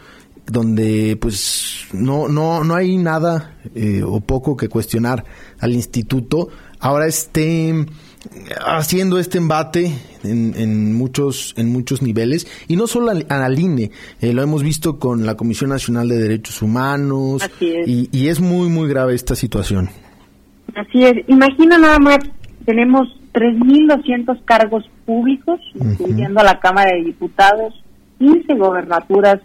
donde 0.46 1.18
pues 1.20 1.86
no, 1.94 2.28
no, 2.28 2.64
no 2.64 2.76
hay 2.76 2.98
nada 2.98 3.58
eh, 3.76 4.02
o 4.04 4.22
poco 4.22 4.56
que 4.56 4.70
cuestionar 4.70 5.26
al 5.60 5.74
instituto, 5.74 6.50
ahora 6.80 7.06
esté 7.08 7.86
haciendo 8.66 9.20
este 9.20 9.38
embate 9.38 9.94
en, 10.24 10.54
en, 10.58 10.94
muchos 10.94 11.54
en 11.58 11.72
muchos 11.72 12.02
niveles. 12.02 12.48
Y 12.68 12.76
no 12.76 12.88
solo 12.88 13.12
a, 13.12 13.38
la 13.38 13.60
INE 13.60 13.92
eh, 14.22 14.34
lo 14.34 14.42
hemos 14.42 14.64
visto 14.64 15.00
con 15.00 15.26
la 15.26 15.36
Comisión 15.36 15.70
Nacional 15.70 16.08
de 16.08 16.18
Derechos 16.18 16.62
Humanos 16.62 17.44
Y, 17.60 18.10
y, 18.12 18.28
es 18.28 18.40
muy 18.40 18.70
muy 18.70 18.90
grave 18.90 19.16
esta 19.16 19.36
situación 19.36 19.90
así 20.76 21.04
es. 21.04 21.28
Imagina 21.28 21.78
nada 21.78 22.00
más 22.00 22.20
tenemos 22.66 23.08
3.200 23.34 24.44
cargos 24.46 24.90
públicos 25.06 25.60
incluyendo 25.76 26.40
a 26.40 26.44
la 26.44 26.60
Cámara 26.60 26.92
de 26.92 27.04
Diputados 27.04 27.84
15 28.20 28.56
gobernaturas 28.56 29.42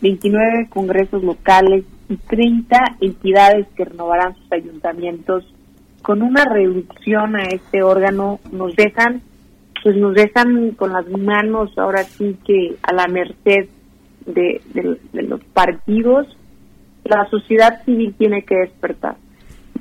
29 0.00 0.68
congresos 0.70 1.22
locales 1.22 1.84
y 2.08 2.16
30 2.16 2.96
entidades 3.00 3.66
que 3.76 3.84
renovarán 3.84 4.34
sus 4.36 4.52
ayuntamientos. 4.52 5.44
Con 6.02 6.22
una 6.22 6.44
reducción 6.44 7.36
a 7.36 7.44
este 7.44 7.82
órgano 7.82 8.40
nos 8.52 8.74
dejan 8.76 9.22
pues 9.82 9.96
nos 9.96 10.14
dejan 10.14 10.70
con 10.72 10.94
las 10.94 11.06
manos 11.10 11.76
ahora 11.76 12.04
sí 12.04 12.38
que 12.46 12.74
a 12.82 12.94
la 12.94 13.06
merced 13.06 13.68
de, 14.24 14.62
los 15.12 15.44
partidos. 15.52 16.26
La 17.04 17.28
sociedad 17.28 17.84
civil 17.84 18.14
tiene 18.16 18.44
que 18.44 18.56
despertar 18.56 19.16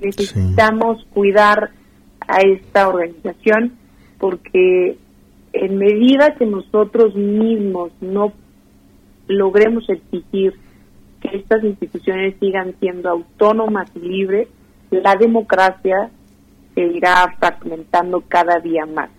necesitamos 0.04 1.06
cuidar 1.14 1.72
a 2.28 2.38
esta 2.42 2.88
organización 2.88 3.74
porque 4.20 4.98
en 5.54 5.78
medida 5.78 6.36
que 6.36 6.46
nosotros 6.46 7.16
mismos 7.16 7.92
no 8.02 8.34
logremos 9.28 9.88
exigir 9.90 10.54
que 11.22 11.38
estas 11.38 11.64
instituciones 11.64 12.36
sigan 12.40 12.76
siendo 12.80 13.10
autónomas 13.10 13.90
y 13.96 14.00
libres, 14.00 14.48
la 14.92 15.16
democracia 15.16 16.10
se 16.76 16.82
irá 16.82 17.36
fragmentando 17.40 18.24
cada 18.28 18.60
día 18.60 18.86
más. 18.86 19.10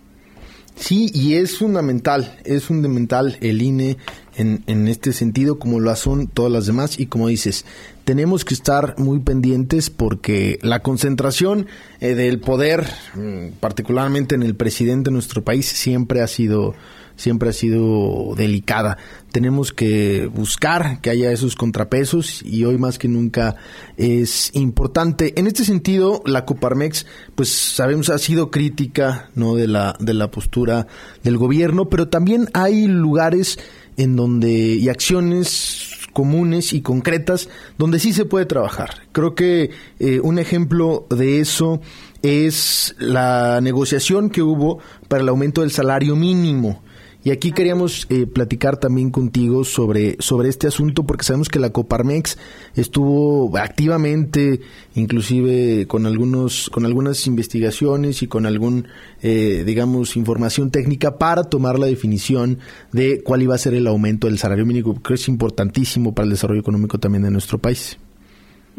Sí, 0.77 1.11
y 1.15 1.35
es 1.35 1.59
fundamental, 1.59 2.37
es 2.45 2.65
fundamental 2.65 3.37
el 3.41 3.63
INE 3.63 3.97
en, 4.37 4.65
en 4.67 4.89
este 4.89 5.13
sentido, 5.13 5.59
como 5.59 5.79
lo 5.79 5.95
son 5.95 6.27
todas 6.27 6.51
las 6.51 6.67
demás, 6.67 6.99
y 6.99 7.07
como 7.07 7.29
dices, 7.29 7.65
tenemos 8.05 8.45
que 8.45 8.55
estar 8.55 8.95
muy 8.99 9.19
pendientes 9.21 9.91
porque 9.91 10.59
la 10.63 10.81
concentración 10.81 11.67
eh, 12.01 12.15
del 12.15 12.39
poder, 12.39 12.87
mm, 13.15 13.59
particularmente 13.61 14.35
en 14.35 14.43
el 14.43 14.55
presidente 14.55 15.11
de 15.11 15.15
nuestro 15.15 15.43
país, 15.43 15.67
siempre 15.67 16.21
ha 16.21 16.27
sido 16.27 16.75
siempre 17.17 17.49
ha 17.49 17.53
sido 17.53 18.35
delicada. 18.37 18.99
Tenemos 19.31 19.73
que 19.73 20.29
buscar 20.35 21.01
que 21.01 21.11
haya 21.11 21.31
esos 21.31 21.55
contrapesos 21.55 22.43
y 22.43 22.65
hoy 22.65 22.79
más 22.79 22.99
que 22.99 23.09
nunca 23.09 23.57
es 23.97 24.51
importante. 24.55 25.33
En 25.37 25.47
este 25.47 25.65
sentido, 25.65 26.23
la 26.27 26.45
Coparmex, 26.45 27.07
pues 27.35 27.51
sabemos 27.51 28.11
ha 28.11 28.19
sido 28.19 28.51
crítica, 28.51 29.31
¿no? 29.37 29.55
de 29.55 29.69
la 29.69 29.97
de 30.01 30.15
la 30.15 30.31
postura 30.31 30.87
del 31.23 31.37
gobierno, 31.37 31.89
pero 31.89 32.09
también 32.09 32.49
hay 32.53 32.87
lugares 32.87 33.59
en 33.97 34.17
donde 34.17 34.51
y 34.51 34.89
acciones 34.89 35.94
comunes 36.15 36.73
y 36.73 36.81
concretas 36.81 37.51
donde 37.77 37.99
sí 37.99 38.15
se 38.15 38.25
puede 38.25 38.47
trabajar. 38.47 39.03
Creo 39.13 39.35
que 39.35 39.71
eh, 39.99 40.21
un 40.21 40.39
ejemplo 40.39 41.07
de 41.11 41.41
eso 41.41 41.83
es 42.23 42.95
la 42.99 43.61
negociación 43.61 44.31
que 44.31 44.41
hubo 44.41 44.79
para 45.09 45.23
el 45.23 45.29
aumento 45.29 45.61
del 45.61 45.71
salario 45.71 46.17
mínimo. 46.17 46.83
Y 47.25 47.31
aquí 47.31 47.53
queríamos 47.53 48.07
eh, 48.11 48.27
platicar 48.27 48.77
también 48.77 49.11
contigo 49.11 49.65
sobre, 49.65 50.17
sobre 50.19 50.51
este 50.51 50.67
asunto 50.67 51.05
porque 51.05 51.25
sabemos 51.25 51.49
que 51.49 51.59
la 51.59 51.71
Coparmex 51.71 52.39
estuvo 52.77 53.57
activamente, 53.57 54.61
inclusive 54.95 55.87
con 55.87 56.05
algunos, 56.05 56.69
con 56.69 56.85
algunas 56.85 57.27
investigaciones 57.27 58.23
y 58.23 58.27
con 58.27 58.45
algún, 58.45 58.89
eh, 59.23 59.63
digamos, 59.65 60.19
información 60.19 60.71
técnica 60.71 61.17
para 61.17 61.45
tomar 61.45 61.79
la 61.79 61.87
definición 61.87 62.59
de 62.93 63.23
cuál 63.23 63.41
iba 63.41 63.55
a 63.55 63.59
ser 63.59 63.73
el 63.73 63.87
aumento 63.87 64.27
del 64.27 64.37
salario 64.37 64.67
mínimo, 64.67 65.03
que 65.03 65.15
es 65.15 65.27
importantísimo 65.27 66.15
para 66.15 66.25
el 66.25 66.33
desarrollo 66.33 66.61
económico 66.61 66.99
también 66.99 67.25
de 67.25 67.31
nuestro 67.31 67.57
país. 67.57 67.99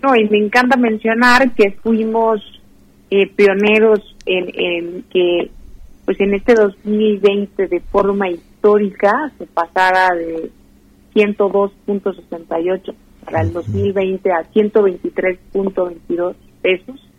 No, 0.03 0.15
y 0.15 0.29
me 0.29 0.37
encanta 0.37 0.77
mencionar 0.77 1.55
que 1.55 1.71
fuimos 1.81 2.43
eh, 3.09 3.27
pioneros 3.35 4.15
en, 4.27 4.45
en 4.53 5.03
que 5.11 5.49
pues 6.05 6.19
en 6.21 6.35
este 6.35 6.53
2020 6.53 7.67
de 7.67 7.79
forma 7.81 8.29
histórica 8.29 9.31
se 9.37 9.47
pasara 9.47 10.13
de 10.15 10.51
102.68 11.15 12.93
para 13.25 13.41
el 13.41 13.53
2020 13.53 14.31
a 14.31 14.43
123.22 14.51 16.35
pesos, 16.61 17.09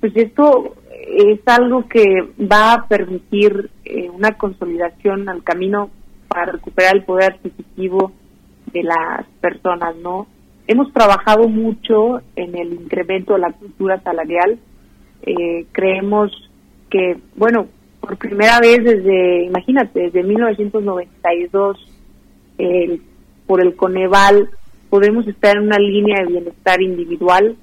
pues 0.00 0.16
esto 0.16 0.74
es 1.08 1.40
algo 1.46 1.88
que 1.88 2.04
va 2.40 2.74
a 2.74 2.86
permitir 2.86 3.70
eh, 3.84 4.08
una 4.10 4.32
consolidación 4.32 5.28
al 5.28 5.42
camino 5.42 5.90
para 6.28 6.52
recuperar 6.52 6.94
el 6.94 7.04
poder 7.04 7.32
adquisitivo 7.32 8.12
de 8.72 8.84
las 8.84 9.26
personas, 9.40 9.96
¿no? 9.96 10.28
Hemos 10.68 10.92
trabajado 10.92 11.48
mucho 11.48 12.20
en 12.36 12.56
el 12.56 12.72
incremento 12.74 13.32
de 13.34 13.40
la 13.40 13.50
cultura 13.50 14.00
salarial. 14.02 14.58
Eh, 15.22 15.66
creemos 15.72 16.30
que, 16.88 17.18
bueno, 17.34 17.66
por 18.00 18.16
primera 18.16 18.58
vez 18.60 18.82
desde, 18.82 19.44
imagínate, 19.44 20.00
desde 20.00 20.22
1992, 20.22 21.76
por 23.46 23.62
el 23.62 23.76
Coneval, 23.76 24.50
podemos 24.90 25.26
estar 25.26 25.56
en 25.56 25.64
una 25.64 25.78
línea 25.78 26.20
de 26.20 26.32
bienestar 26.32 26.82
individual. 26.82 27.56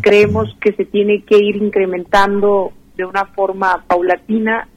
creemos 0.00 0.56
que 0.60 0.72
se 0.72 0.84
tiene 0.84 1.22
que 1.24 1.36
ir 1.36 1.56
incrementando 1.56 2.72
de 2.96 3.04
una 3.04 3.26
forma 3.26 3.84
paulatina, 3.86 4.68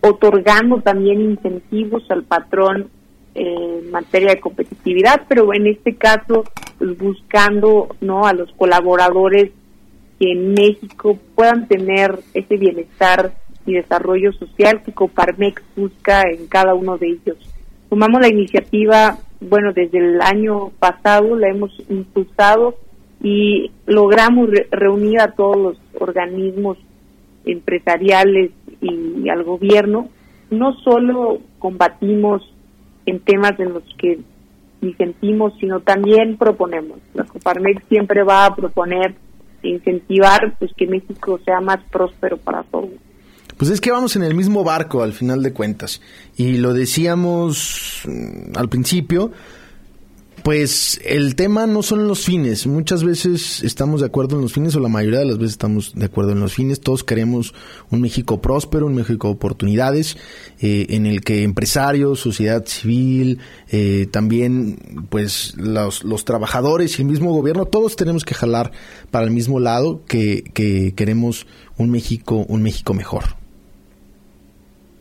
otorgando 0.00 0.80
también 0.80 1.20
incentivos 1.20 2.08
al 2.10 2.22
patrón 2.22 2.88
en 3.34 3.90
materia 3.90 4.30
de 4.30 4.40
competitividad, 4.40 5.22
pero 5.28 5.52
en 5.52 5.66
este 5.66 5.96
caso 5.96 6.44
pues, 6.78 6.96
buscando 6.96 7.94
no 8.00 8.26
a 8.26 8.32
los 8.32 8.50
colaboradores 8.52 9.50
que 10.18 10.32
en 10.32 10.54
México 10.54 11.18
puedan 11.34 11.68
tener 11.68 12.18
ese 12.32 12.56
bienestar 12.56 13.34
y 13.66 13.74
desarrollo 13.74 14.32
social 14.32 14.82
que 14.82 14.92
Coparmex 14.92 15.62
busca 15.76 16.22
en 16.30 16.46
cada 16.46 16.74
uno 16.74 16.96
de 16.98 17.08
ellos. 17.08 17.36
Tomamos 17.88 18.20
la 18.20 18.28
iniciativa, 18.28 19.18
bueno, 19.40 19.72
desde 19.72 19.98
el 19.98 20.20
año 20.20 20.70
pasado 20.78 21.36
la 21.36 21.48
hemos 21.48 21.72
impulsado 21.88 22.76
y 23.22 23.70
logramos 23.86 24.50
reunir 24.70 25.20
a 25.20 25.32
todos 25.32 25.56
los 25.56 25.78
organismos 26.00 26.78
empresariales 27.44 28.50
y 28.80 29.28
al 29.28 29.44
gobierno. 29.44 30.08
No 30.50 30.74
solo 30.80 31.40
combatimos 31.58 32.42
en 33.06 33.20
temas 33.20 33.58
en 33.58 33.72
los 33.72 33.84
que 33.98 34.18
disentimos, 34.80 35.54
sino 35.58 35.80
también 35.80 36.36
proponemos. 36.36 36.98
La 37.14 37.24
Coparmex 37.24 37.84
siempre 37.88 38.22
va 38.22 38.46
a 38.46 38.54
proponer 38.54 39.14
e 39.62 39.68
incentivar 39.68 40.56
pues 40.58 40.72
que 40.76 40.86
México 40.86 41.38
sea 41.44 41.60
más 41.60 41.78
próspero 41.90 42.36
para 42.36 42.62
todos. 42.64 42.90
Pues 43.56 43.70
es 43.70 43.80
que 43.80 43.90
vamos 43.90 44.16
en 44.16 44.22
el 44.22 44.34
mismo 44.34 44.64
barco 44.64 45.02
al 45.02 45.12
final 45.12 45.42
de 45.42 45.52
cuentas. 45.52 46.00
Y 46.36 46.58
lo 46.58 46.74
decíamos 46.74 48.02
mm, 48.04 48.56
al 48.56 48.68
principio, 48.68 49.32
pues 50.46 51.00
el 51.04 51.34
tema 51.34 51.66
no 51.66 51.82
son 51.82 52.06
los 52.06 52.24
fines. 52.24 52.68
Muchas 52.68 53.02
veces 53.02 53.64
estamos 53.64 54.00
de 54.00 54.06
acuerdo 54.06 54.36
en 54.36 54.42
los 54.42 54.52
fines 54.52 54.76
o 54.76 54.80
la 54.80 54.88
mayoría 54.88 55.20
de 55.20 55.24
las 55.24 55.38
veces 55.38 55.52
estamos 55.52 55.92
de 55.94 56.04
acuerdo 56.04 56.32
en 56.32 56.40
los 56.40 56.52
fines. 56.52 56.80
Todos 56.80 57.02
queremos 57.02 57.52
un 57.90 58.02
México 58.02 58.40
próspero, 58.40 58.86
un 58.86 58.94
México 58.94 59.26
de 59.26 59.34
oportunidades, 59.34 60.18
eh, 60.60 60.86
en 60.90 61.06
el 61.06 61.22
que 61.22 61.42
empresarios, 61.42 62.20
sociedad 62.20 62.64
civil, 62.66 63.40
eh, 63.70 64.06
también 64.10 65.06
pues 65.08 65.54
los, 65.56 66.04
los, 66.04 66.24
trabajadores 66.24 66.98
y 66.98 67.02
el 67.02 67.08
mismo 67.08 67.32
gobierno, 67.32 67.64
todos 67.64 67.96
tenemos 67.96 68.24
que 68.24 68.34
jalar 68.34 68.70
para 69.10 69.24
el 69.24 69.32
mismo 69.32 69.58
lado 69.58 70.04
que, 70.06 70.44
que 70.54 70.92
queremos 70.94 71.48
un 71.76 71.90
México, 71.90 72.44
un 72.48 72.62
México 72.62 72.94
mejor. 72.94 73.45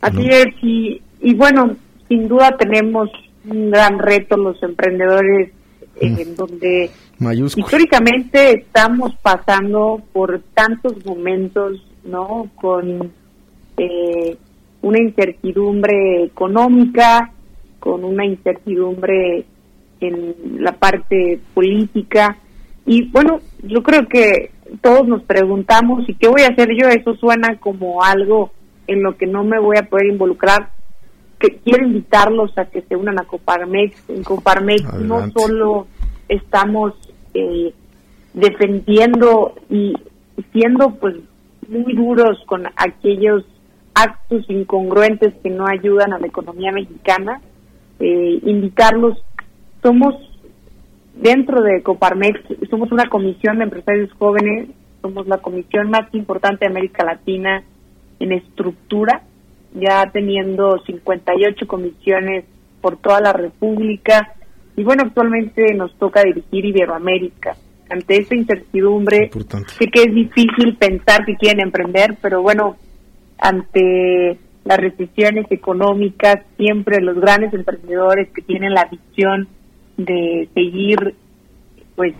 Así 0.05 0.27
es, 0.29 0.47
y, 0.61 1.01
y 1.21 1.33
bueno, 1.33 1.75
sin 2.07 2.27
duda 2.27 2.55
tenemos 2.57 3.09
un 3.49 3.71
gran 3.71 3.97
reto 3.97 4.37
los 4.37 4.61
emprendedores 4.61 5.51
en 5.99 6.35
donde 6.35 6.91
históricamente 7.57 8.59
estamos 8.59 9.15
pasando 9.21 10.01
por 10.13 10.41
tantos 10.53 11.05
momentos, 11.05 11.81
¿no? 12.03 12.49
Con 12.55 13.11
eh, 13.77 14.37
una 14.81 14.99
incertidumbre 14.99 16.25
económica, 16.25 17.31
con 17.79 18.03
una 18.03 18.25
incertidumbre 18.25 19.45
en 20.01 20.35
la 20.59 20.73
parte 20.73 21.39
política. 21.53 22.37
Y 22.85 23.09
bueno, 23.09 23.39
yo 23.63 23.81
creo 23.81 24.07
que 24.07 24.51
todos 24.81 25.07
nos 25.07 25.23
preguntamos, 25.23 26.07
¿y 26.07 26.13
qué 26.15 26.27
voy 26.27 26.41
a 26.41 26.49
hacer 26.49 26.69
yo? 26.79 26.89
Eso 26.89 27.15
suena 27.15 27.57
como 27.57 28.03
algo 28.03 28.51
en 28.87 29.03
lo 29.03 29.17
que 29.17 29.27
no 29.27 29.43
me 29.43 29.59
voy 29.59 29.77
a 29.77 29.89
poder 29.89 30.07
involucrar. 30.07 30.71
Que 31.39 31.57
quiero 31.57 31.85
invitarlos 31.85 32.57
a 32.57 32.65
que 32.65 32.81
se 32.81 32.95
unan 32.95 33.19
a 33.19 33.25
Coparmex. 33.25 34.09
En 34.09 34.23
Coparmex 34.23 34.93
no 34.99 35.29
solo 35.31 35.87
estamos 36.29 36.93
eh, 37.33 37.73
defendiendo 38.33 39.55
y 39.69 39.93
siendo 40.51 40.91
pues 40.95 41.15
muy 41.67 41.93
duros 41.93 42.37
con 42.45 42.65
aquellos 42.75 43.43
actos 43.93 44.45
incongruentes 44.49 45.33
que 45.41 45.49
no 45.49 45.65
ayudan 45.67 46.13
a 46.13 46.19
la 46.19 46.27
economía 46.27 46.71
mexicana, 46.71 47.41
eh, 47.99 48.39
invitarlos. 48.43 49.17
Somos 49.81 50.15
dentro 51.15 51.61
de 51.61 51.81
Coparmex, 51.81 52.39
somos 52.69 52.91
una 52.91 53.07
comisión 53.09 53.57
de 53.57 53.65
empresarios 53.65 54.11
jóvenes, 54.13 54.69
somos 55.01 55.27
la 55.27 55.37
comisión 55.37 55.89
más 55.89 56.13
importante 56.13 56.65
de 56.65 56.71
América 56.71 57.05
Latina 57.05 57.63
en 58.19 58.31
estructura, 58.31 59.23
ya 59.73 60.09
teniendo 60.11 60.79
58 60.85 61.67
comisiones 61.67 62.45
por 62.81 62.97
toda 62.97 63.19
la 63.19 63.33
República 63.33 64.35
y 64.77 64.83
bueno, 64.83 65.03
actualmente 65.05 65.73
nos 65.73 65.93
toca 65.97 66.23
dirigir 66.23 66.65
Iberoamérica. 66.65 67.55
Ante 67.89 68.17
esta 68.17 68.35
incertidumbre, 68.35 69.29
sé 69.31 69.87
que 69.87 70.03
es 70.03 70.13
difícil 70.13 70.75
pensar 70.77 71.23
que 71.25 71.35
quieren 71.35 71.61
emprender, 71.61 72.17
pero 72.21 72.41
bueno, 72.41 72.77
ante 73.37 74.37
las 74.63 74.77
restricciones 74.77 75.45
económicas, 75.51 76.37
siempre 76.57 76.99
los 76.99 77.19
grandes 77.19 77.53
emprendedores 77.53 78.29
que 78.31 78.41
tienen 78.41 78.73
la 78.73 78.85
visión 78.85 79.47
de 79.97 80.49
seguir 80.53 81.15
pues 81.95 82.13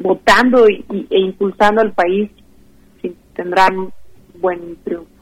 votando 0.00 0.68
y, 0.68 0.84
e 1.10 1.20
impulsando 1.20 1.82
al 1.82 1.92
país 1.92 2.30
tendrán 3.34 3.90
buen 4.40 4.76
triunfo. 4.82 5.15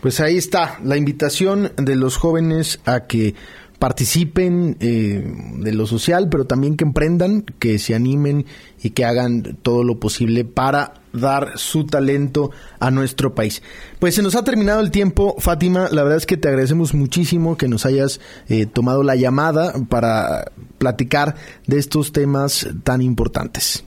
Pues 0.00 0.20
ahí 0.20 0.36
está 0.36 0.78
la 0.84 0.96
invitación 0.96 1.72
de 1.76 1.96
los 1.96 2.16
jóvenes 2.16 2.80
a 2.84 3.06
que 3.06 3.34
participen 3.78 4.76
eh, 4.80 5.22
de 5.58 5.72
lo 5.72 5.86
social, 5.86 6.28
pero 6.30 6.46
también 6.46 6.76
que 6.76 6.84
emprendan, 6.84 7.42
que 7.42 7.78
se 7.78 7.94
animen 7.94 8.44
y 8.82 8.90
que 8.90 9.04
hagan 9.04 9.56
todo 9.62 9.84
lo 9.84 9.98
posible 9.98 10.44
para 10.44 10.94
dar 11.12 11.58
su 11.58 11.86
talento 11.86 12.50
a 12.80 12.90
nuestro 12.90 13.34
país. 13.34 13.62
Pues 13.98 14.14
se 14.14 14.22
nos 14.22 14.34
ha 14.34 14.44
terminado 14.44 14.80
el 14.80 14.90
tiempo, 14.90 15.36
Fátima. 15.38 15.88
La 15.90 16.02
verdad 16.02 16.18
es 16.18 16.26
que 16.26 16.36
te 16.36 16.48
agradecemos 16.48 16.92
muchísimo 16.92 17.56
que 17.56 17.68
nos 17.68 17.86
hayas 17.86 18.20
eh, 18.48 18.66
tomado 18.66 19.02
la 19.02 19.16
llamada 19.16 19.72
para 19.88 20.50
platicar 20.78 21.36
de 21.66 21.78
estos 21.78 22.12
temas 22.12 22.68
tan 22.82 23.00
importantes. 23.00 23.84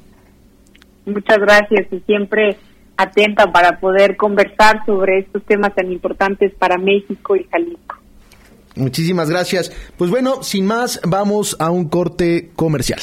Muchas 1.06 1.38
gracias 1.39 1.88
y 1.91 2.00
siempre 2.02 2.58
atenta 3.01 3.51
para 3.51 3.79
poder 3.79 4.17
conversar 4.17 4.85
sobre 4.85 5.19
estos 5.19 5.43
temas 5.43 5.73
tan 5.75 5.91
importantes 5.91 6.53
para 6.55 6.77
México 6.77 7.35
y 7.35 7.45
Jalisco. 7.51 7.97
Muchísimas 8.75 9.29
gracias. 9.29 9.71
Pues 9.97 10.09
bueno, 10.09 10.43
sin 10.43 10.65
más, 10.65 10.99
vamos 11.05 11.57
a 11.59 11.71
un 11.71 11.89
corte 11.89 12.51
comercial. 12.55 12.99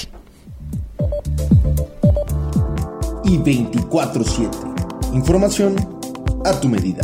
Y 3.25 3.39
24-7. 3.39 5.15
Información 5.15 5.77
a 6.45 6.59
tu 6.59 6.69
medida. 6.69 7.03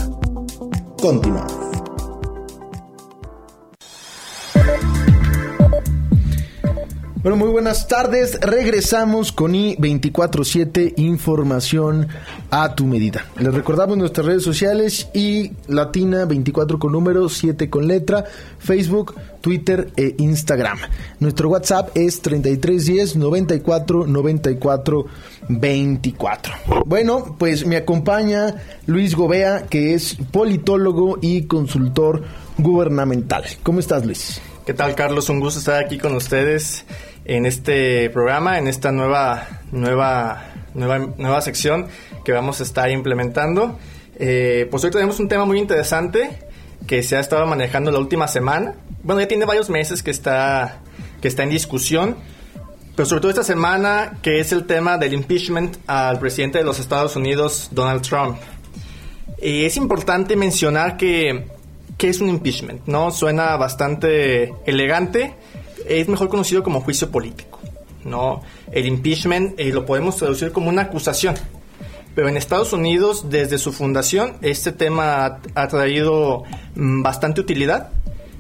Continuamos. 1.00 1.63
Bueno, 7.25 7.39
muy 7.39 7.49
buenas 7.49 7.89
tardes. 7.89 8.39
Regresamos 8.43 9.33
con 9.33 9.55
I247 9.55 10.93
Información 10.99 12.09
a 12.51 12.75
tu 12.75 12.85
medida. 12.85 13.25
Les 13.39 13.55
recordamos 13.55 13.97
nuestras 13.97 14.27
redes 14.27 14.43
sociales 14.43 15.09
y 15.15 15.53
Latina 15.67 16.27
24 16.27 16.79
con 16.79 16.93
número, 16.93 17.31
7 17.31 17.71
con 17.71 17.89
letra, 17.89 18.27
Facebook, 18.59 19.15
Twitter 19.41 19.91
e 19.97 20.17
Instagram. 20.19 20.77
Nuestro 21.19 21.49
WhatsApp 21.49 21.97
es 21.97 22.21
3310 22.21 23.17
94 23.17 24.07
94 24.07 25.07
24. 25.49 26.55
Bueno, 26.85 27.37
pues 27.39 27.67
me 27.67 27.77
acompaña 27.77 28.57
Luis 28.85 29.17
Gobea, 29.17 29.65
que 29.71 29.95
es 29.95 30.15
politólogo 30.31 31.17
y 31.23 31.45
consultor 31.45 32.23
gubernamental. 32.59 33.45
¿Cómo 33.63 33.81
estás, 33.81 34.05
Luis? 34.05 34.43
¿Qué 34.66 34.72
tal, 34.72 34.94
Carlos? 34.94 35.29
Un 35.29 35.40
gusto 35.40 35.59
estar 35.59 35.85
aquí 35.85 35.98
con 35.98 36.14
ustedes 36.14 36.87
en 37.27 37.44
este 37.44 38.09
programa, 38.09 38.57
en 38.57 38.66
esta 38.66 38.92
nueva, 38.92 39.46
nueva, 39.72 40.42
nueva, 40.72 41.00
nueva 41.18 41.42
sección 41.42 41.88
que 42.24 42.33
vamos 42.33 42.61
a 42.61 42.62
estar 42.62 42.90
implementando. 42.90 43.79
Eh, 44.18 44.66
pues 44.70 44.83
hoy 44.83 44.90
tenemos 44.90 45.20
un 45.20 45.29
tema 45.29 45.44
muy 45.44 45.59
interesante 45.59 46.38
que 46.87 47.03
se 47.03 47.14
ha 47.14 47.20
estado 47.20 47.46
manejando 47.46 47.90
la 47.90 47.98
última 47.98 48.27
semana. 48.27 48.74
Bueno, 49.03 49.20
ya 49.20 49.29
tiene 49.29 49.44
varios 49.44 49.68
meses 49.68 50.03
que 50.03 50.11
está, 50.11 50.81
que 51.20 51.29
está 51.29 51.42
en 51.42 51.50
discusión, 51.50 52.16
pero 52.96 53.05
sobre 53.05 53.20
todo 53.20 53.31
esta 53.33 53.44
semana, 53.44 54.18
que 54.22 54.40
es 54.40 54.50
el 54.50 54.66
tema 54.66 54.96
del 54.96 55.12
impeachment 55.12 55.77
al 55.87 56.18
presidente 56.18 56.57
de 56.57 56.64
los 56.64 56.81
Estados 56.81 57.16
Unidos, 57.16 57.68
Donald 57.70 58.00
Trump. 58.00 58.38
Eh, 59.42 59.66
es 59.66 59.77
importante 59.77 60.37
mencionar 60.37 60.96
que, 60.96 61.48
que 61.96 62.09
es 62.09 62.20
un 62.20 62.28
impeachment, 62.28 62.87
¿no? 62.87 63.11
Suena 63.11 63.57
bastante 63.57 64.52
elegante, 64.66 65.35
es 65.87 66.09
mejor 66.09 66.28
conocido 66.28 66.62
como 66.62 66.80
juicio 66.80 67.11
político. 67.11 67.61
¿no? 68.04 68.42
El 68.70 68.87
impeachment 68.87 69.59
eh, 69.59 69.72
lo 69.72 69.87
podemos 69.87 70.16
traducir 70.16 70.52
como 70.52 70.68
una 70.68 70.83
acusación. 70.83 71.35
Pero 72.14 72.28
en 72.28 72.37
Estados 72.37 72.72
Unidos, 72.72 73.26
desde 73.28 73.59
su 73.59 73.72
fundación, 73.72 74.37
este 74.40 74.70
tema 74.70 75.40
ha, 75.54 75.68
traído 75.68 76.44
mm, 76.76 77.02
bastante 77.02 77.40
utilidad, 77.40 77.90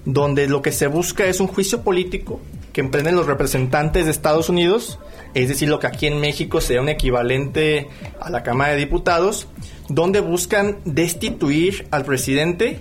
donde 0.04 0.46
lo 0.48 0.62
que 0.62 0.70
se 0.70 0.86
busca 0.86 1.24
es 1.26 1.40
un 1.40 1.48
juicio 1.48 1.82
político 1.82 2.40
que 2.72 2.80
emprenden 2.80 3.16
los 3.16 3.26
representantes 3.26 4.04
de 4.04 4.10
Estados 4.10 4.48
Unidos, 4.48 4.98
es 5.34 5.48
decir, 5.48 5.68
lo 5.68 5.80
que 5.80 5.86
aquí 5.86 6.06
en 6.06 6.20
México 6.20 6.60
sería 6.60 6.82
un 6.82 6.88
equivalente 6.88 7.88
a 8.20 8.30
la 8.30 8.42
Cámara 8.42 8.72
de 8.72 8.78
Diputados, 8.78 9.48
donde 9.88 10.20
buscan 10.20 10.78
destituir 10.84 11.86
al 11.90 12.04
presidente 12.04 12.80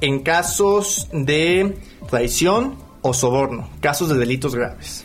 en 0.00 0.20
casos 0.20 1.08
de 1.12 1.76
traición, 2.08 2.76
o 3.06 3.12
soborno, 3.12 3.68
casos 3.80 4.08
de 4.08 4.16
delitos 4.16 4.54
graves. 4.54 5.04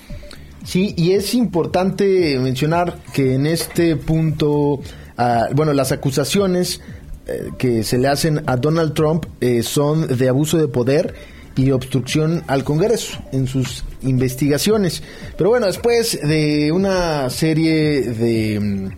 Sí, 0.64 0.94
y 0.96 1.12
es 1.12 1.34
importante 1.34 2.40
mencionar 2.40 2.98
que 3.14 3.34
en 3.34 3.46
este 3.46 3.98
punto, 3.98 4.80
ah, 5.18 5.48
bueno, 5.54 5.74
las 5.74 5.92
acusaciones 5.92 6.80
eh, 7.28 7.50
que 7.58 7.84
se 7.84 7.98
le 7.98 8.08
hacen 8.08 8.42
a 8.46 8.56
Donald 8.56 8.94
Trump 8.94 9.26
eh, 9.42 9.64
son 9.64 10.08
de 10.08 10.30
abuso 10.30 10.58
de 10.58 10.70
poder 10.70 11.14
y 11.58 11.72
obstrucción 11.72 12.42
al 12.48 12.64
Congreso 12.64 13.20
en 13.34 13.48
sus 13.48 13.84
investigaciones. 14.02 15.04
Pero 15.38 15.50
bueno, 15.50 15.66
después 15.66 16.20
de 16.22 16.72
una 16.72 17.30
serie 17.30 18.02
de 18.02 18.60
mm, 18.60 18.90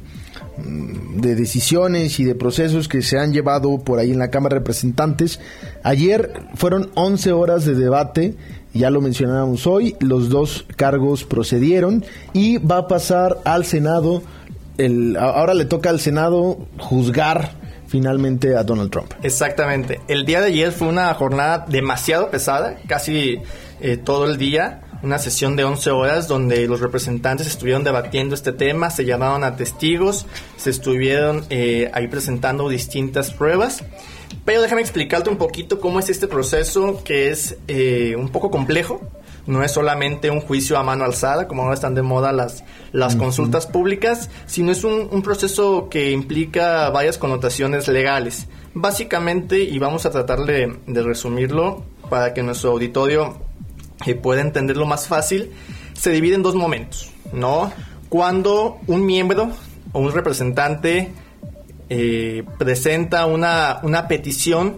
de 0.57 1.35
decisiones 1.35 2.19
y 2.19 2.23
de 2.23 2.35
procesos 2.35 2.87
que 2.87 3.01
se 3.01 3.17
han 3.17 3.33
llevado 3.33 3.79
por 3.79 3.99
ahí 3.99 4.11
en 4.11 4.19
la 4.19 4.29
Cámara 4.29 4.55
de 4.55 4.59
Representantes. 4.59 5.39
Ayer 5.83 6.33
fueron 6.55 6.91
11 6.95 7.31
horas 7.31 7.65
de 7.65 7.75
debate 7.75 8.35
ya 8.73 8.89
lo 8.89 9.01
mencionábamos 9.01 9.67
hoy, 9.67 9.95
los 9.99 10.29
dos 10.29 10.65
cargos 10.75 11.23
procedieron 11.23 12.05
y 12.33 12.57
va 12.57 12.77
a 12.77 12.87
pasar 12.87 13.39
al 13.43 13.65
Senado, 13.65 14.23
el, 14.77 15.17
ahora 15.17 15.53
le 15.53 15.65
toca 15.65 15.89
al 15.89 15.99
Senado 15.99 16.57
juzgar 16.79 17.51
finalmente 17.87 18.55
a 18.55 18.63
Donald 18.63 18.89
Trump. 18.89 19.11
Exactamente. 19.23 19.99
El 20.07 20.25
día 20.25 20.39
de 20.39 20.47
ayer 20.47 20.71
fue 20.71 20.87
una 20.87 21.13
jornada 21.13 21.65
demasiado 21.67 22.29
pesada, 22.31 22.77
casi 22.87 23.39
eh, 23.81 23.97
todo 23.97 24.25
el 24.25 24.37
día, 24.37 24.81
una 25.03 25.19
sesión 25.19 25.55
de 25.55 25.63
11 25.63 25.91
horas 25.91 26.27
donde 26.27 26.67
los 26.67 26.79
representantes 26.79 27.47
estuvieron 27.47 27.83
debatiendo 27.83 28.35
este 28.35 28.51
tema, 28.51 28.89
se 28.89 29.05
llamaron 29.05 29.43
a 29.43 29.55
testigos, 29.55 30.25
se 30.57 30.69
estuvieron 30.69 31.45
eh, 31.49 31.89
ahí 31.93 32.07
presentando 32.07 32.69
distintas 32.69 33.31
pruebas. 33.31 33.83
Pero 34.45 34.61
déjame 34.61 34.81
explicarte 34.81 35.29
un 35.29 35.37
poquito 35.37 35.79
cómo 35.79 35.99
es 35.99 36.09
este 36.09 36.27
proceso 36.27 37.03
que 37.03 37.29
es 37.29 37.57
eh, 37.67 38.15
un 38.17 38.29
poco 38.29 38.49
complejo. 38.49 39.01
No 39.47 39.63
es 39.63 39.71
solamente 39.71 40.29
un 40.29 40.39
juicio 40.39 40.77
a 40.77 40.83
mano 40.83 41.03
alzada, 41.03 41.47
como 41.47 41.63
ahora 41.63 41.73
están 41.73 41.95
de 41.95 42.03
moda 42.03 42.31
las, 42.31 42.63
las 42.91 43.15
consultas 43.15 43.65
públicas, 43.65 44.29
sino 44.45 44.71
es 44.71 44.83
un, 44.83 45.21
proceso 45.23 45.89
que 45.89 46.11
implica 46.11 46.89
varias 46.91 47.17
connotaciones 47.17 47.87
legales. 47.87 48.47
Básicamente, 48.73 49.63
y 49.63 49.79
vamos 49.79 50.05
a 50.05 50.11
tratar 50.11 50.45
de, 50.45 50.77
resumirlo 50.87 51.83
para 52.09 52.33
que 52.33 52.43
nuestro 52.43 52.71
auditorio 52.71 53.37
eh, 54.05 54.15
pueda 54.15 54.41
entenderlo 54.41 54.85
más 54.85 55.07
fácil, 55.07 55.51
se 55.93 56.11
divide 56.11 56.35
en 56.35 56.43
dos 56.43 56.55
momentos, 56.55 57.11
¿no? 57.33 57.71
Cuando 58.09 58.79
un 58.87 59.05
miembro 59.05 59.51
o 59.93 59.99
un 59.99 60.11
representante 60.11 61.11
eh, 61.89 62.43
presenta 62.57 63.25
una, 63.25 63.79
una 63.83 64.07
petición 64.07 64.77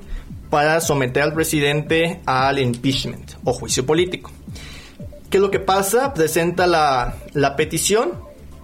para 0.49 0.81
someter 0.81 1.23
al 1.23 1.33
presidente 1.33 2.21
al 2.25 2.59
impeachment 2.59 3.33
o 3.43 3.53
juicio 3.53 3.85
político. 3.85 4.31
¿Qué 5.29 5.37
es 5.37 5.41
lo 5.41 5.49
que 5.49 5.59
pasa? 5.59 6.13
Presenta 6.13 6.67
la, 6.67 7.15
la 7.33 7.55
petición 7.55 8.13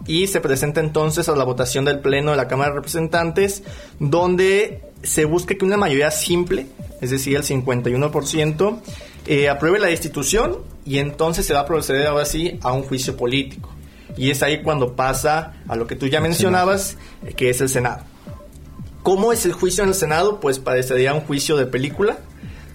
y 0.05 0.27
se 0.27 0.41
presenta 0.41 0.81
entonces 0.81 1.29
a 1.29 1.35
la 1.35 1.43
votación 1.43 1.85
del 1.85 1.99
Pleno 1.99 2.31
de 2.31 2.37
la 2.37 2.47
Cámara 2.47 2.69
de 2.69 2.75
Representantes, 2.75 3.63
donde 3.99 4.81
se 5.03 5.25
busca 5.25 5.55
que 5.55 5.65
una 5.65 5.77
mayoría 5.77 6.11
simple, 6.11 6.67
es 7.01 7.11
decir, 7.11 7.37
el 7.37 7.43
51%, 7.43 8.79
eh, 9.29 9.47
apruebe 9.47 9.77
la 9.77 9.89
destitución 9.89 10.57
y 10.85 10.97
entonces 10.97 11.45
se 11.45 11.53
va 11.53 11.59
a 11.59 11.65
proceder 11.67 12.07
ahora 12.07 12.25
sí 12.25 12.57
a 12.63 12.73
un 12.73 12.81
juicio 12.81 13.15
político. 13.15 13.69
Y 14.17 14.31
es 14.31 14.41
ahí 14.41 14.63
cuando 14.63 14.95
pasa 14.95 15.53
a 15.67 15.75
lo 15.75 15.85
que 15.85 15.95
tú 15.95 16.07
ya 16.07 16.19
mencionabas, 16.19 16.97
que 17.37 17.51
es 17.51 17.61
el 17.61 17.69
Senado. 17.69 17.99
¿Cómo 19.03 19.31
es 19.31 19.45
el 19.45 19.53
juicio 19.53 19.83
en 19.83 19.89
el 19.89 19.95
Senado? 19.95 20.39
Pues 20.39 20.57
parecería 20.57 21.13
un 21.13 21.21
juicio 21.21 21.57
de 21.57 21.67
película, 21.67 22.17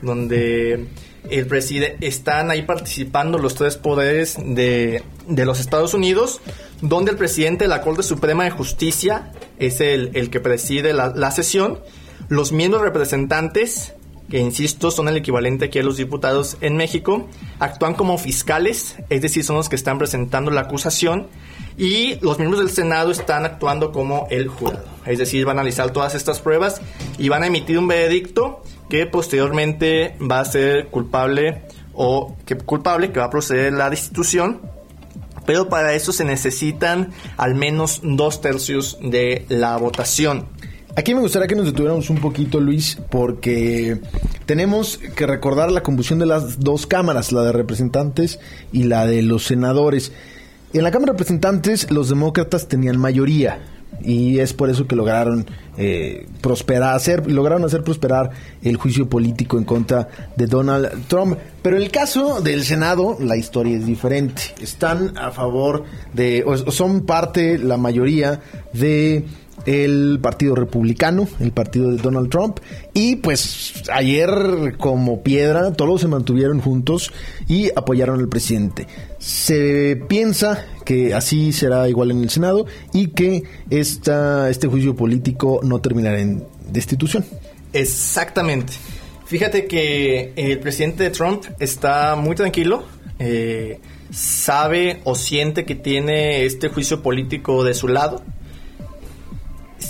donde 0.00 0.86
el 1.28 1.46
presidente 1.48 2.06
están 2.06 2.52
ahí 2.52 2.62
participando 2.62 3.36
los 3.38 3.56
tres 3.56 3.76
poderes 3.76 4.36
de, 4.38 5.02
de, 5.26 5.44
los 5.44 5.58
Estados 5.58 5.92
Unidos, 5.92 6.40
donde 6.82 7.10
el 7.10 7.16
presidente 7.16 7.64
de 7.64 7.68
la 7.68 7.80
Corte 7.80 8.04
Suprema 8.04 8.44
de 8.44 8.50
Justicia 8.50 9.32
es 9.58 9.80
el, 9.80 10.12
el 10.14 10.30
que 10.30 10.38
preside 10.38 10.92
la, 10.92 11.08
la, 11.08 11.32
sesión, 11.32 11.80
los 12.28 12.52
miembros 12.52 12.82
representantes, 12.82 13.92
que 14.30 14.38
insisto 14.38 14.90
son 14.90 15.08
el 15.08 15.16
equivalente 15.16 15.66
aquí 15.66 15.78
a 15.78 15.82
los 15.82 15.96
diputados 15.96 16.56
en 16.60 16.76
México, 16.76 17.28
actúan 17.58 17.94
como 17.94 18.18
fiscales, 18.18 18.96
es 19.10 19.22
decir, 19.22 19.44
son 19.44 19.56
los 19.56 19.68
que 19.68 19.76
están 19.76 19.98
presentando 19.98 20.50
la 20.50 20.62
acusación, 20.62 21.28
y 21.76 22.16
los 22.20 22.38
miembros 22.38 22.64
del 22.64 22.70
Senado 22.70 23.10
están 23.10 23.44
actuando 23.44 23.92
como 23.92 24.26
el 24.30 24.48
jurado, 24.48 24.84
es 25.06 25.18
decir, 25.18 25.44
van 25.44 25.58
a 25.58 25.60
analizar 25.60 25.90
todas 25.90 26.14
estas 26.14 26.40
pruebas 26.40 26.80
y 27.18 27.28
van 27.28 27.42
a 27.42 27.48
emitir 27.48 27.78
un 27.78 27.88
veredicto 27.88 28.62
que 28.88 29.06
posteriormente 29.06 30.16
va 30.20 30.40
a 30.40 30.44
ser 30.44 30.86
culpable 30.86 31.62
o 31.92 32.36
que 32.46 32.56
culpable 32.56 33.12
que 33.12 33.20
va 33.20 33.26
a 33.26 33.30
proceder 33.30 33.72
la 33.72 33.90
destitución 33.90 34.60
pero 35.46 35.68
para 35.68 35.94
eso 35.94 36.12
se 36.12 36.24
necesitan 36.24 37.12
al 37.36 37.54
menos 37.54 38.00
dos 38.02 38.40
tercios 38.40 38.98
de 39.00 39.44
la 39.48 39.76
votación. 39.76 40.46
Aquí 40.96 41.12
me 41.12 41.20
gustaría 41.20 41.48
que 41.48 41.56
nos 41.56 41.66
detuviéramos 41.66 42.08
un 42.08 42.18
poquito, 42.18 42.60
Luis, 42.60 42.98
porque 43.10 43.98
tenemos 44.46 44.98
que 45.16 45.26
recordar 45.26 45.72
la 45.72 45.82
combustión 45.82 46.20
de 46.20 46.26
las 46.26 46.60
dos 46.60 46.86
cámaras, 46.86 47.32
la 47.32 47.42
de 47.42 47.50
representantes 47.50 48.38
y 48.70 48.84
la 48.84 49.04
de 49.04 49.22
los 49.22 49.44
senadores. 49.44 50.12
En 50.72 50.84
la 50.84 50.92
Cámara 50.92 51.12
de 51.12 51.18
Representantes 51.18 51.90
los 51.90 52.10
demócratas 52.10 52.68
tenían 52.68 52.96
mayoría, 52.96 53.58
y 54.02 54.38
es 54.38 54.52
por 54.52 54.70
eso 54.70 54.86
que 54.86 54.96
lograron 54.96 55.46
eh, 55.76 56.26
prosperar, 56.40 56.94
hacer, 56.94 57.30
lograron 57.30 57.64
hacer 57.64 57.82
prosperar 57.82 58.30
el 58.62 58.76
juicio 58.76 59.08
político 59.08 59.58
en 59.58 59.64
contra 59.64 60.08
de 60.36 60.46
Donald 60.46 61.06
Trump. 61.08 61.38
Pero 61.62 61.76
en 61.76 61.82
el 61.82 61.90
caso 61.90 62.40
del 62.40 62.64
Senado, 62.64 63.16
la 63.20 63.36
historia 63.36 63.76
es 63.76 63.86
diferente. 63.86 64.42
Están 64.60 65.16
a 65.16 65.30
favor 65.30 65.84
de, 66.12 66.44
o 66.46 66.70
son 66.70 67.06
parte, 67.06 67.58
la 67.58 67.76
mayoría 67.76 68.40
de 68.72 69.24
el 69.66 70.18
Partido 70.20 70.54
Republicano, 70.54 71.28
el 71.40 71.52
partido 71.52 71.90
de 71.90 71.96
Donald 71.96 72.30
Trump. 72.30 72.58
Y 72.92 73.16
pues 73.16 73.82
ayer 73.92 74.76
como 74.78 75.22
piedra 75.22 75.72
todos 75.72 76.00
se 76.00 76.08
mantuvieron 76.08 76.60
juntos 76.60 77.12
y 77.48 77.70
apoyaron 77.76 78.20
al 78.20 78.28
presidente. 78.28 78.86
Se 79.18 79.96
piensa 80.08 80.64
que 80.84 81.14
así 81.14 81.52
será 81.52 81.88
igual 81.88 82.10
en 82.10 82.22
el 82.22 82.30
Senado 82.30 82.66
y 82.92 83.08
que 83.08 83.44
esta, 83.70 84.50
este 84.50 84.66
juicio 84.66 84.94
político 84.94 85.60
no 85.62 85.80
terminará 85.80 86.20
en 86.20 86.44
destitución. 86.70 87.24
Exactamente. 87.72 88.74
Fíjate 89.26 89.66
que 89.66 90.32
el 90.36 90.60
presidente 90.60 91.08
Trump 91.10 91.44
está 91.58 92.14
muy 92.14 92.36
tranquilo. 92.36 92.84
Eh, 93.18 93.80
sabe 94.10 95.00
o 95.04 95.14
siente 95.14 95.64
que 95.64 95.74
tiene 95.74 96.44
este 96.44 96.68
juicio 96.68 97.02
político 97.02 97.64
de 97.64 97.74
su 97.74 97.88
lado 97.88 98.22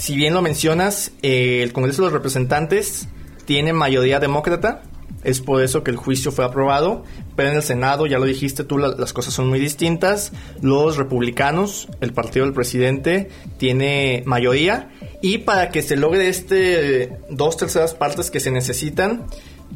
si 0.04 0.16
bien 0.16 0.34
lo 0.34 0.42
mencionas, 0.42 1.12
eh, 1.22 1.62
el 1.62 1.72
Congreso 1.72 2.02
de 2.02 2.08
los 2.08 2.12
Representantes 2.12 3.08
tiene 3.46 3.72
mayoría 3.72 4.20
demócrata, 4.20 4.82
es 5.22 5.40
por 5.40 5.62
eso 5.62 5.82
que 5.82 5.90
el 5.90 5.96
juicio 5.96 6.30
fue 6.30 6.44
aprobado, 6.44 7.04
pero 7.36 7.48
en 7.48 7.56
el 7.56 7.62
Senado, 7.62 8.04
ya 8.04 8.18
lo 8.18 8.26
dijiste 8.26 8.64
tú, 8.64 8.76
las 8.76 9.14
cosas 9.14 9.32
son 9.32 9.48
muy 9.48 9.58
distintas. 9.58 10.32
Los 10.60 10.98
republicanos, 10.98 11.88
el 12.02 12.12
partido 12.12 12.44
del 12.44 12.52
presidente, 12.54 13.30
tiene 13.56 14.22
mayoría 14.26 14.90
y 15.22 15.38
para 15.38 15.70
que 15.70 15.80
se 15.80 15.96
logre 15.96 16.28
este 16.28 17.16
dos 17.30 17.56
terceras 17.56 17.94
partes 17.94 18.30
que 18.30 18.40
se 18.40 18.50
necesitan, 18.50 19.24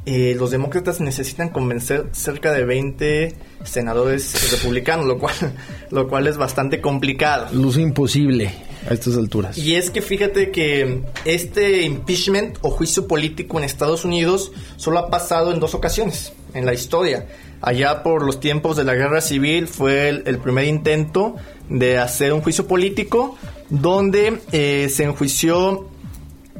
eh, 0.04 0.34
los 0.38 0.50
demócratas 0.50 1.00
necesitan 1.00 1.48
convencer 1.48 2.10
cerca 2.12 2.52
de 2.52 2.66
20 2.66 3.34
senadores 3.64 4.52
republicanos, 4.52 5.06
lo 5.06 5.18
cual, 5.18 5.34
lo 5.90 6.06
cual 6.06 6.26
es 6.26 6.36
bastante 6.36 6.82
complicado. 6.82 7.46
Luce 7.54 7.80
imposible 7.80 8.67
a 8.88 8.94
estas 8.94 9.16
alturas. 9.16 9.58
Y 9.58 9.74
es 9.74 9.90
que 9.90 10.00
fíjate 10.00 10.50
que 10.50 11.02
este 11.24 11.82
impeachment 11.82 12.58
o 12.62 12.70
juicio 12.70 13.06
político 13.06 13.58
en 13.58 13.64
Estados 13.64 14.04
Unidos 14.04 14.52
solo 14.76 14.98
ha 14.98 15.10
pasado 15.10 15.52
en 15.52 15.60
dos 15.60 15.74
ocasiones 15.74 16.32
en 16.54 16.64
la 16.64 16.74
historia. 16.74 17.26
Allá 17.60 18.02
por 18.02 18.24
los 18.24 18.40
tiempos 18.40 18.76
de 18.76 18.84
la 18.84 18.94
guerra 18.94 19.20
civil 19.20 19.68
fue 19.68 20.08
el, 20.08 20.38
primer 20.38 20.64
intento 20.64 21.34
de 21.68 21.98
hacer 21.98 22.32
un 22.32 22.40
juicio 22.40 22.66
político 22.66 23.36
donde 23.68 24.40
eh, 24.52 24.88
se 24.88 25.04
enjuició 25.04 25.88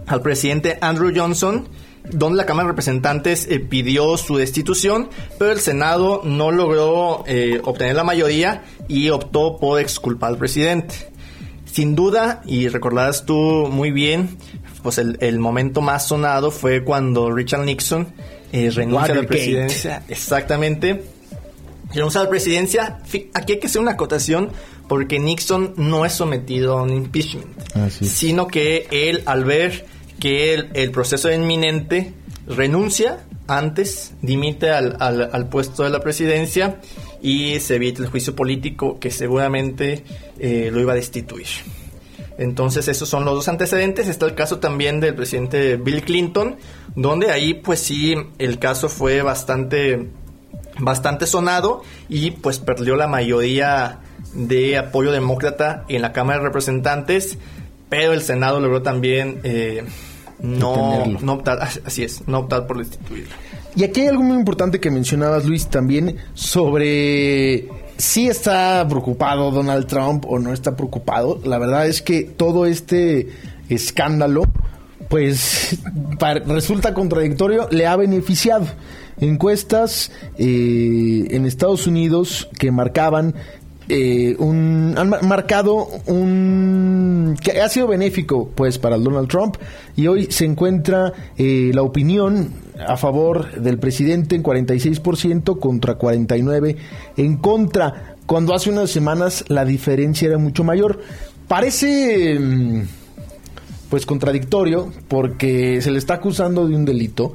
al 0.06 0.22
presidente 0.22 0.78
Andrew 0.80 1.12
Johnson 1.14 1.68
donde 2.10 2.36
la 2.38 2.46
Cámara 2.46 2.66
de 2.66 2.72
Representantes 2.72 3.46
eh, 3.50 3.60
pidió 3.60 4.16
su 4.16 4.36
destitución, 4.36 5.08
pero 5.38 5.52
el 5.52 5.60
Senado 5.60 6.22
no 6.24 6.50
logró 6.50 7.24
eh, 7.26 7.60
obtener 7.64 7.96
la 7.96 8.04
mayoría 8.04 8.64
y 8.88 9.10
optó 9.10 9.58
por 9.58 9.80
exculpar 9.80 10.30
al 10.30 10.38
presidente. 10.38 10.94
Sin 11.70 11.94
duda, 11.94 12.42
y 12.46 12.68
recordarás 12.68 13.24
tú 13.24 13.68
muy 13.70 13.90
bien, 13.90 14.36
pues 14.82 14.98
el, 14.98 15.38
momento 15.38 15.80
más 15.80 16.08
sonado 16.08 16.50
fue 16.50 16.82
cuando 16.82 17.30
Richard 17.30 17.64
Nixon 17.64 18.08
eh, 18.52 18.70
renuncia 18.70 19.12
a 19.12 19.16
la 19.16 19.22
presidencia. 19.24 20.02
Exactamente. 20.08 21.04
Renuncia 21.92 22.20
a 22.20 22.24
la 22.24 22.30
presidencia. 22.30 22.98
Aquí 23.34 23.52
hay 23.52 23.58
que 23.58 23.66
hacer 23.66 23.80
una 23.80 23.92
acotación 23.92 24.50
porque 24.88 25.18
Nixon 25.18 25.74
no 25.76 26.04
es 26.04 26.14
sometido 26.14 26.78
a 26.78 26.82
un 26.82 26.92
impeachment, 26.92 27.46
sino 27.90 28.46
que 28.46 28.86
él 28.90 29.22
al 29.26 29.44
ver 29.44 29.86
que 30.18 30.54
el, 30.54 30.90
proceso 30.90 31.28
es 31.28 31.38
inminente 31.38 32.14
renuncia 32.46 33.24
antes, 33.46 34.12
dimite 34.22 34.70
al, 34.70 34.96
al, 35.00 35.48
puesto 35.48 35.84
de 35.84 35.90
la 35.90 36.00
presidencia 36.00 36.80
y 37.20 37.58
se 37.60 37.76
evita 37.76 38.02
el 38.02 38.08
juicio 38.08 38.34
político 38.34 38.98
que 38.98 39.10
seguramente 39.10 40.04
eh, 40.38 40.70
lo 40.72 40.80
iba 40.80 40.92
a 40.92 40.96
destituir. 40.96 41.46
Entonces 42.38 42.86
esos 42.86 43.08
son 43.08 43.24
los 43.24 43.34
dos 43.34 43.48
antecedentes. 43.48 44.06
Está 44.06 44.26
el 44.26 44.34
caso 44.34 44.58
también 44.58 45.00
del 45.00 45.14
presidente 45.14 45.76
Bill 45.76 46.02
Clinton, 46.02 46.56
donde 46.94 47.32
ahí 47.32 47.54
pues 47.54 47.80
sí 47.80 48.14
el 48.38 48.58
caso 48.58 48.88
fue 48.88 49.22
bastante 49.22 50.08
bastante 50.78 51.26
sonado 51.26 51.82
y 52.08 52.30
pues 52.30 52.60
perdió 52.60 52.94
la 52.94 53.08
mayoría 53.08 53.98
de 54.32 54.78
apoyo 54.78 55.10
demócrata 55.10 55.84
en 55.88 56.02
la 56.02 56.12
Cámara 56.12 56.38
de 56.38 56.44
Representantes, 56.44 57.38
pero 57.88 58.12
el 58.12 58.22
Senado 58.22 58.60
logró 58.60 58.82
también 58.82 59.40
eh, 59.42 59.84
no, 60.38 61.04
no 61.20 61.32
optar, 61.32 61.58
así 61.84 62.04
es, 62.04 62.26
no 62.28 62.40
optar 62.40 62.66
por 62.66 62.78
destituirlo. 62.78 63.34
Y 63.76 63.84
aquí 63.84 64.00
hay 64.02 64.08
algo 64.08 64.22
muy 64.22 64.36
importante 64.36 64.80
que 64.80 64.90
mencionabas, 64.90 65.44
Luis, 65.44 65.68
también 65.68 66.16
sobre 66.34 67.68
si 67.98 68.28
está 68.28 68.86
preocupado 68.88 69.50
Donald 69.50 69.86
Trump 69.86 70.24
o 70.26 70.38
no 70.38 70.52
está 70.52 70.76
preocupado. 70.76 71.40
La 71.44 71.58
verdad 71.58 71.86
es 71.86 72.00
que 72.00 72.22
todo 72.22 72.64
este 72.64 73.28
escándalo, 73.68 74.44
pues 75.08 75.78
resulta 76.46 76.94
contradictorio, 76.94 77.68
le 77.70 77.86
ha 77.86 77.96
beneficiado. 77.96 78.66
Encuestas 79.20 80.12
eh, 80.38 81.26
en 81.30 81.44
Estados 81.44 81.88
Unidos 81.88 82.48
que 82.56 82.70
marcaban 82.70 83.34
eh, 83.88 84.36
un, 84.38 84.94
han 84.96 85.08
marcado 85.26 85.88
un 86.06 87.36
que 87.42 87.60
ha 87.60 87.68
sido 87.68 87.88
benéfico 87.88 88.50
pues 88.54 88.78
para 88.78 88.98
Donald 88.98 89.28
Trump 89.28 89.56
y 89.96 90.06
hoy 90.06 90.26
se 90.30 90.44
encuentra 90.44 91.12
eh, 91.38 91.70
la 91.72 91.82
opinión 91.82 92.52
a 92.86 92.96
favor 92.96 93.60
del 93.60 93.78
presidente 93.78 94.36
en 94.36 94.42
46% 94.42 95.58
contra 95.58 95.94
49 95.96 96.76
en 97.16 97.36
contra. 97.36 98.16
Cuando 98.26 98.54
hace 98.54 98.70
unas 98.70 98.90
semanas 98.90 99.44
la 99.48 99.64
diferencia 99.64 100.28
era 100.28 100.38
mucho 100.38 100.64
mayor. 100.64 101.00
Parece 101.46 102.38
mm, 102.38 102.82
pues 103.88 104.06
contradictorio 104.06 104.92
porque 105.08 105.80
se 105.80 105.90
le 105.90 105.98
está 105.98 106.14
acusando 106.14 106.68
de 106.68 106.76
un 106.76 106.84
delito 106.84 107.32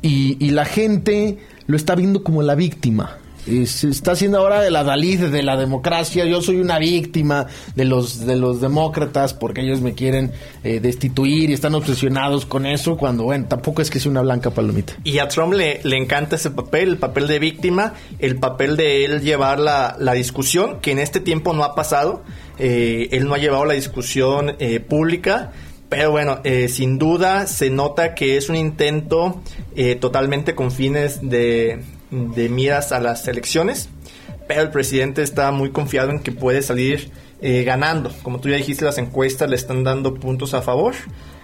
y, 0.00 0.36
y 0.44 0.50
la 0.50 0.64
gente 0.64 1.38
lo 1.66 1.76
está 1.76 1.94
viendo 1.94 2.22
como 2.24 2.42
la 2.42 2.54
víctima 2.54 3.18
se 3.66 3.88
está 3.88 4.12
haciendo 4.12 4.38
ahora 4.38 4.60
de 4.60 4.70
la 4.70 4.84
Dalí 4.84 5.16
de 5.16 5.42
la 5.42 5.56
democracia. 5.56 6.24
Yo 6.24 6.42
soy 6.42 6.60
una 6.60 6.78
víctima 6.78 7.46
de 7.74 7.84
los, 7.84 8.24
de 8.24 8.36
los 8.36 8.60
demócratas 8.60 9.34
porque 9.34 9.62
ellos 9.62 9.80
me 9.80 9.94
quieren 9.94 10.32
eh, 10.62 10.80
destituir 10.80 11.50
y 11.50 11.52
están 11.52 11.74
obsesionados 11.74 12.46
con 12.46 12.66
eso, 12.66 12.96
cuando, 12.96 13.24
bueno, 13.24 13.46
tampoco 13.48 13.82
es 13.82 13.90
que 13.90 13.98
sea 13.98 14.10
una 14.10 14.22
blanca 14.22 14.50
palomita. 14.50 14.94
Y 15.04 15.18
a 15.18 15.28
Trump 15.28 15.54
le, 15.54 15.80
le 15.82 15.96
encanta 15.96 16.36
ese 16.36 16.50
papel, 16.50 16.90
el 16.90 16.98
papel 16.98 17.26
de 17.26 17.38
víctima, 17.38 17.94
el 18.18 18.36
papel 18.36 18.76
de 18.76 19.04
él 19.04 19.20
llevar 19.22 19.58
la, 19.58 19.96
la 19.98 20.12
discusión, 20.12 20.80
que 20.80 20.92
en 20.92 20.98
este 20.98 21.20
tiempo 21.20 21.52
no 21.52 21.64
ha 21.64 21.74
pasado. 21.74 22.22
Eh, 22.58 23.08
él 23.12 23.26
no 23.26 23.34
ha 23.34 23.38
llevado 23.38 23.64
la 23.64 23.74
discusión 23.74 24.54
eh, 24.58 24.78
pública 24.78 25.52
pero 25.92 26.10
bueno, 26.10 26.40
eh, 26.42 26.68
sin 26.68 26.96
duda 26.96 27.46
se 27.46 27.68
nota 27.68 28.14
que 28.14 28.38
es 28.38 28.48
un 28.48 28.56
intento 28.56 29.42
eh, 29.76 29.94
totalmente 29.94 30.54
con 30.54 30.72
fines 30.72 31.18
de, 31.20 31.82
de 32.12 32.48
miras 32.48 32.92
a 32.92 33.00
las 33.00 33.26
elecciones, 33.26 33.88
pero 34.46 34.62
el 34.62 34.70
presidente 34.70 35.22
está 35.22 35.50
muy 35.50 35.70
confiado 35.70 36.10
en 36.10 36.20
que 36.20 36.30
puede 36.30 36.62
salir 36.62 37.10
eh, 37.40 37.64
ganando. 37.64 38.12
Como 38.22 38.40
tú 38.40 38.48
ya 38.48 38.56
dijiste, 38.56 38.84
las 38.84 38.98
encuestas 38.98 39.50
le 39.50 39.56
están 39.56 39.82
dando 39.82 40.14
puntos 40.14 40.54
a 40.54 40.62
favor 40.62 40.94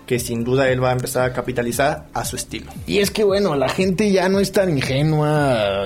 que 0.07 0.19
sin 0.19 0.43
duda 0.43 0.71
él 0.71 0.83
va 0.83 0.89
a 0.89 0.93
empezar 0.93 1.31
a 1.31 1.33
capitalizar 1.35 2.07
a 2.15 2.25
su 2.25 2.37
estilo. 2.37 2.71
Y 2.87 2.99
es 2.99 3.11
que 3.11 3.25
bueno, 3.25 3.55
la 3.55 3.69
gente 3.69 4.11
ya 4.11 4.29
no 4.29 4.41
es 4.41 4.51
tan 4.53 4.71
ingenua, 4.71 5.85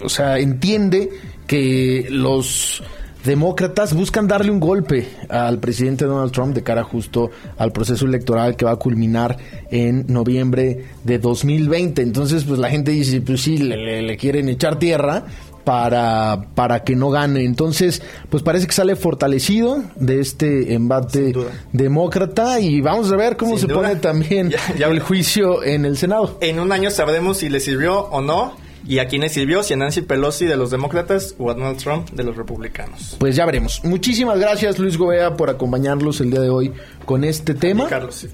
o 0.00 0.08
sea, 0.08 0.38
entiende 0.38 1.10
que 1.46 2.06
los 2.10 2.82
demócratas 3.24 3.94
buscan 3.94 4.28
darle 4.28 4.50
un 4.50 4.60
golpe 4.60 5.08
al 5.28 5.58
presidente 5.58 6.04
Donald 6.04 6.32
Trump 6.32 6.54
de 6.54 6.62
cara 6.62 6.84
justo 6.84 7.30
al 7.56 7.72
proceso 7.72 8.06
electoral 8.06 8.56
que 8.56 8.64
va 8.64 8.72
a 8.72 8.76
culminar 8.76 9.36
en 9.70 10.04
noviembre 10.08 10.84
de 11.02 11.18
2020. 11.18 12.02
Entonces, 12.02 12.44
pues 12.44 12.58
la 12.58 12.70
gente 12.70 12.90
dice, 12.90 13.20
pues 13.20 13.42
sí, 13.42 13.58
le, 13.58 14.16
quieren 14.16 14.48
echar 14.48 14.78
tierra, 14.78 15.24
para, 15.64 16.48
para 16.54 16.84
que 16.84 16.94
no 16.94 17.10
gane. 17.10 17.44
Entonces, 17.44 18.02
pues 18.28 18.42
parece 18.42 18.66
que 18.66 18.72
sale 18.74 18.96
fortalecido 18.96 19.82
de 19.96 20.20
este 20.20 20.74
embate 20.74 21.32
demócrata 21.72 22.60
y 22.60 22.82
vamos 22.82 23.10
a 23.10 23.16
ver 23.16 23.36
cómo 23.38 23.56
se 23.56 23.66
pone 23.66 23.96
también 23.96 24.52
el 24.78 25.00
juicio 25.00 25.64
en 25.64 25.86
el 25.86 25.96
Senado. 25.96 26.36
En 26.42 26.60
un 26.60 26.70
año 26.70 26.90
sabremos 26.90 27.38
si 27.38 27.48
le 27.48 27.60
sirvió 27.60 28.00
o 28.10 28.20
no 28.20 28.63
¿Y 28.86 28.98
a 28.98 29.08
quiénes 29.08 29.32
sirvió? 29.32 29.62
¿Si 29.62 29.72
a 29.72 29.76
Nancy 29.76 30.02
Pelosi 30.02 30.44
de 30.44 30.56
los 30.56 30.70
demócratas 30.70 31.34
o 31.38 31.50
a 31.50 31.54
Donald 31.54 31.78
Trump 31.78 32.10
de 32.10 32.22
los 32.22 32.36
republicanos? 32.36 33.16
Pues 33.18 33.34
ya 33.34 33.46
veremos. 33.46 33.80
Muchísimas 33.84 34.38
gracias 34.38 34.78
Luis 34.78 34.98
Gobea 34.98 35.36
por 35.36 35.48
acompañarlos 35.48 36.20
el 36.20 36.30
día 36.30 36.40
de 36.40 36.50
hoy 36.50 36.72
con 37.06 37.24
este 37.24 37.54
tema. 37.54 37.86
Carlos, 37.88 38.26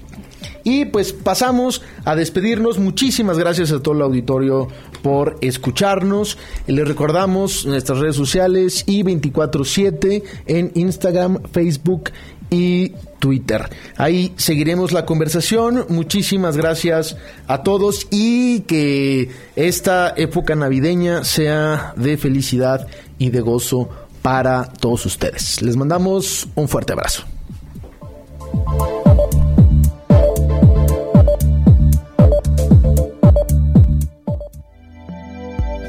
Y 0.63 0.85
pues 0.85 1.13
pasamos 1.13 1.81
a 2.03 2.15
despedirnos. 2.15 2.79
Muchísimas 2.79 3.37
gracias 3.37 3.71
a 3.71 3.81
todo 3.81 3.95
el 3.95 4.01
auditorio 4.01 4.67
por 5.01 5.37
escucharnos. 5.41 6.37
Les 6.67 6.87
recordamos 6.87 7.65
nuestras 7.65 7.99
redes 7.99 8.15
sociales 8.15 8.83
y 8.87 9.03
24/7 9.03 10.23
en 10.47 10.71
Instagram, 10.75 11.41
Facebook 11.51 12.11
y 12.51 12.89
Twitter. 13.17 13.69
Ahí 13.97 14.33
seguiremos 14.35 14.91
la 14.91 15.05
conversación. 15.05 15.85
Muchísimas 15.89 16.57
gracias 16.57 17.15
a 17.47 17.63
todos 17.63 18.07
y 18.11 18.61
que 18.61 19.29
esta 19.55 20.13
época 20.17 20.55
navideña 20.55 21.23
sea 21.23 21.93
de 21.95 22.17
felicidad 22.17 22.85
y 23.17 23.29
de 23.29 23.39
gozo 23.39 23.89
para 24.21 24.65
todos 24.65 25.05
ustedes. 25.05 25.61
Les 25.61 25.77
mandamos 25.77 26.47
un 26.55 26.67
fuerte 26.67 26.93
abrazo. 26.93 27.23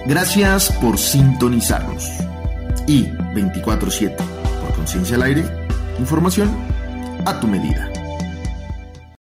Gracias 0.07 0.71
por 0.81 0.99
sintonizarnos. 0.99 2.09
Y 2.87 3.05
24-7 3.05 4.17
por 4.17 4.75
Conciencia 4.75 5.17
al 5.17 5.23
Aire 5.23 5.62
Información 6.03 6.51
a 7.27 7.39
tu 7.39 7.47
medida. 7.47 7.92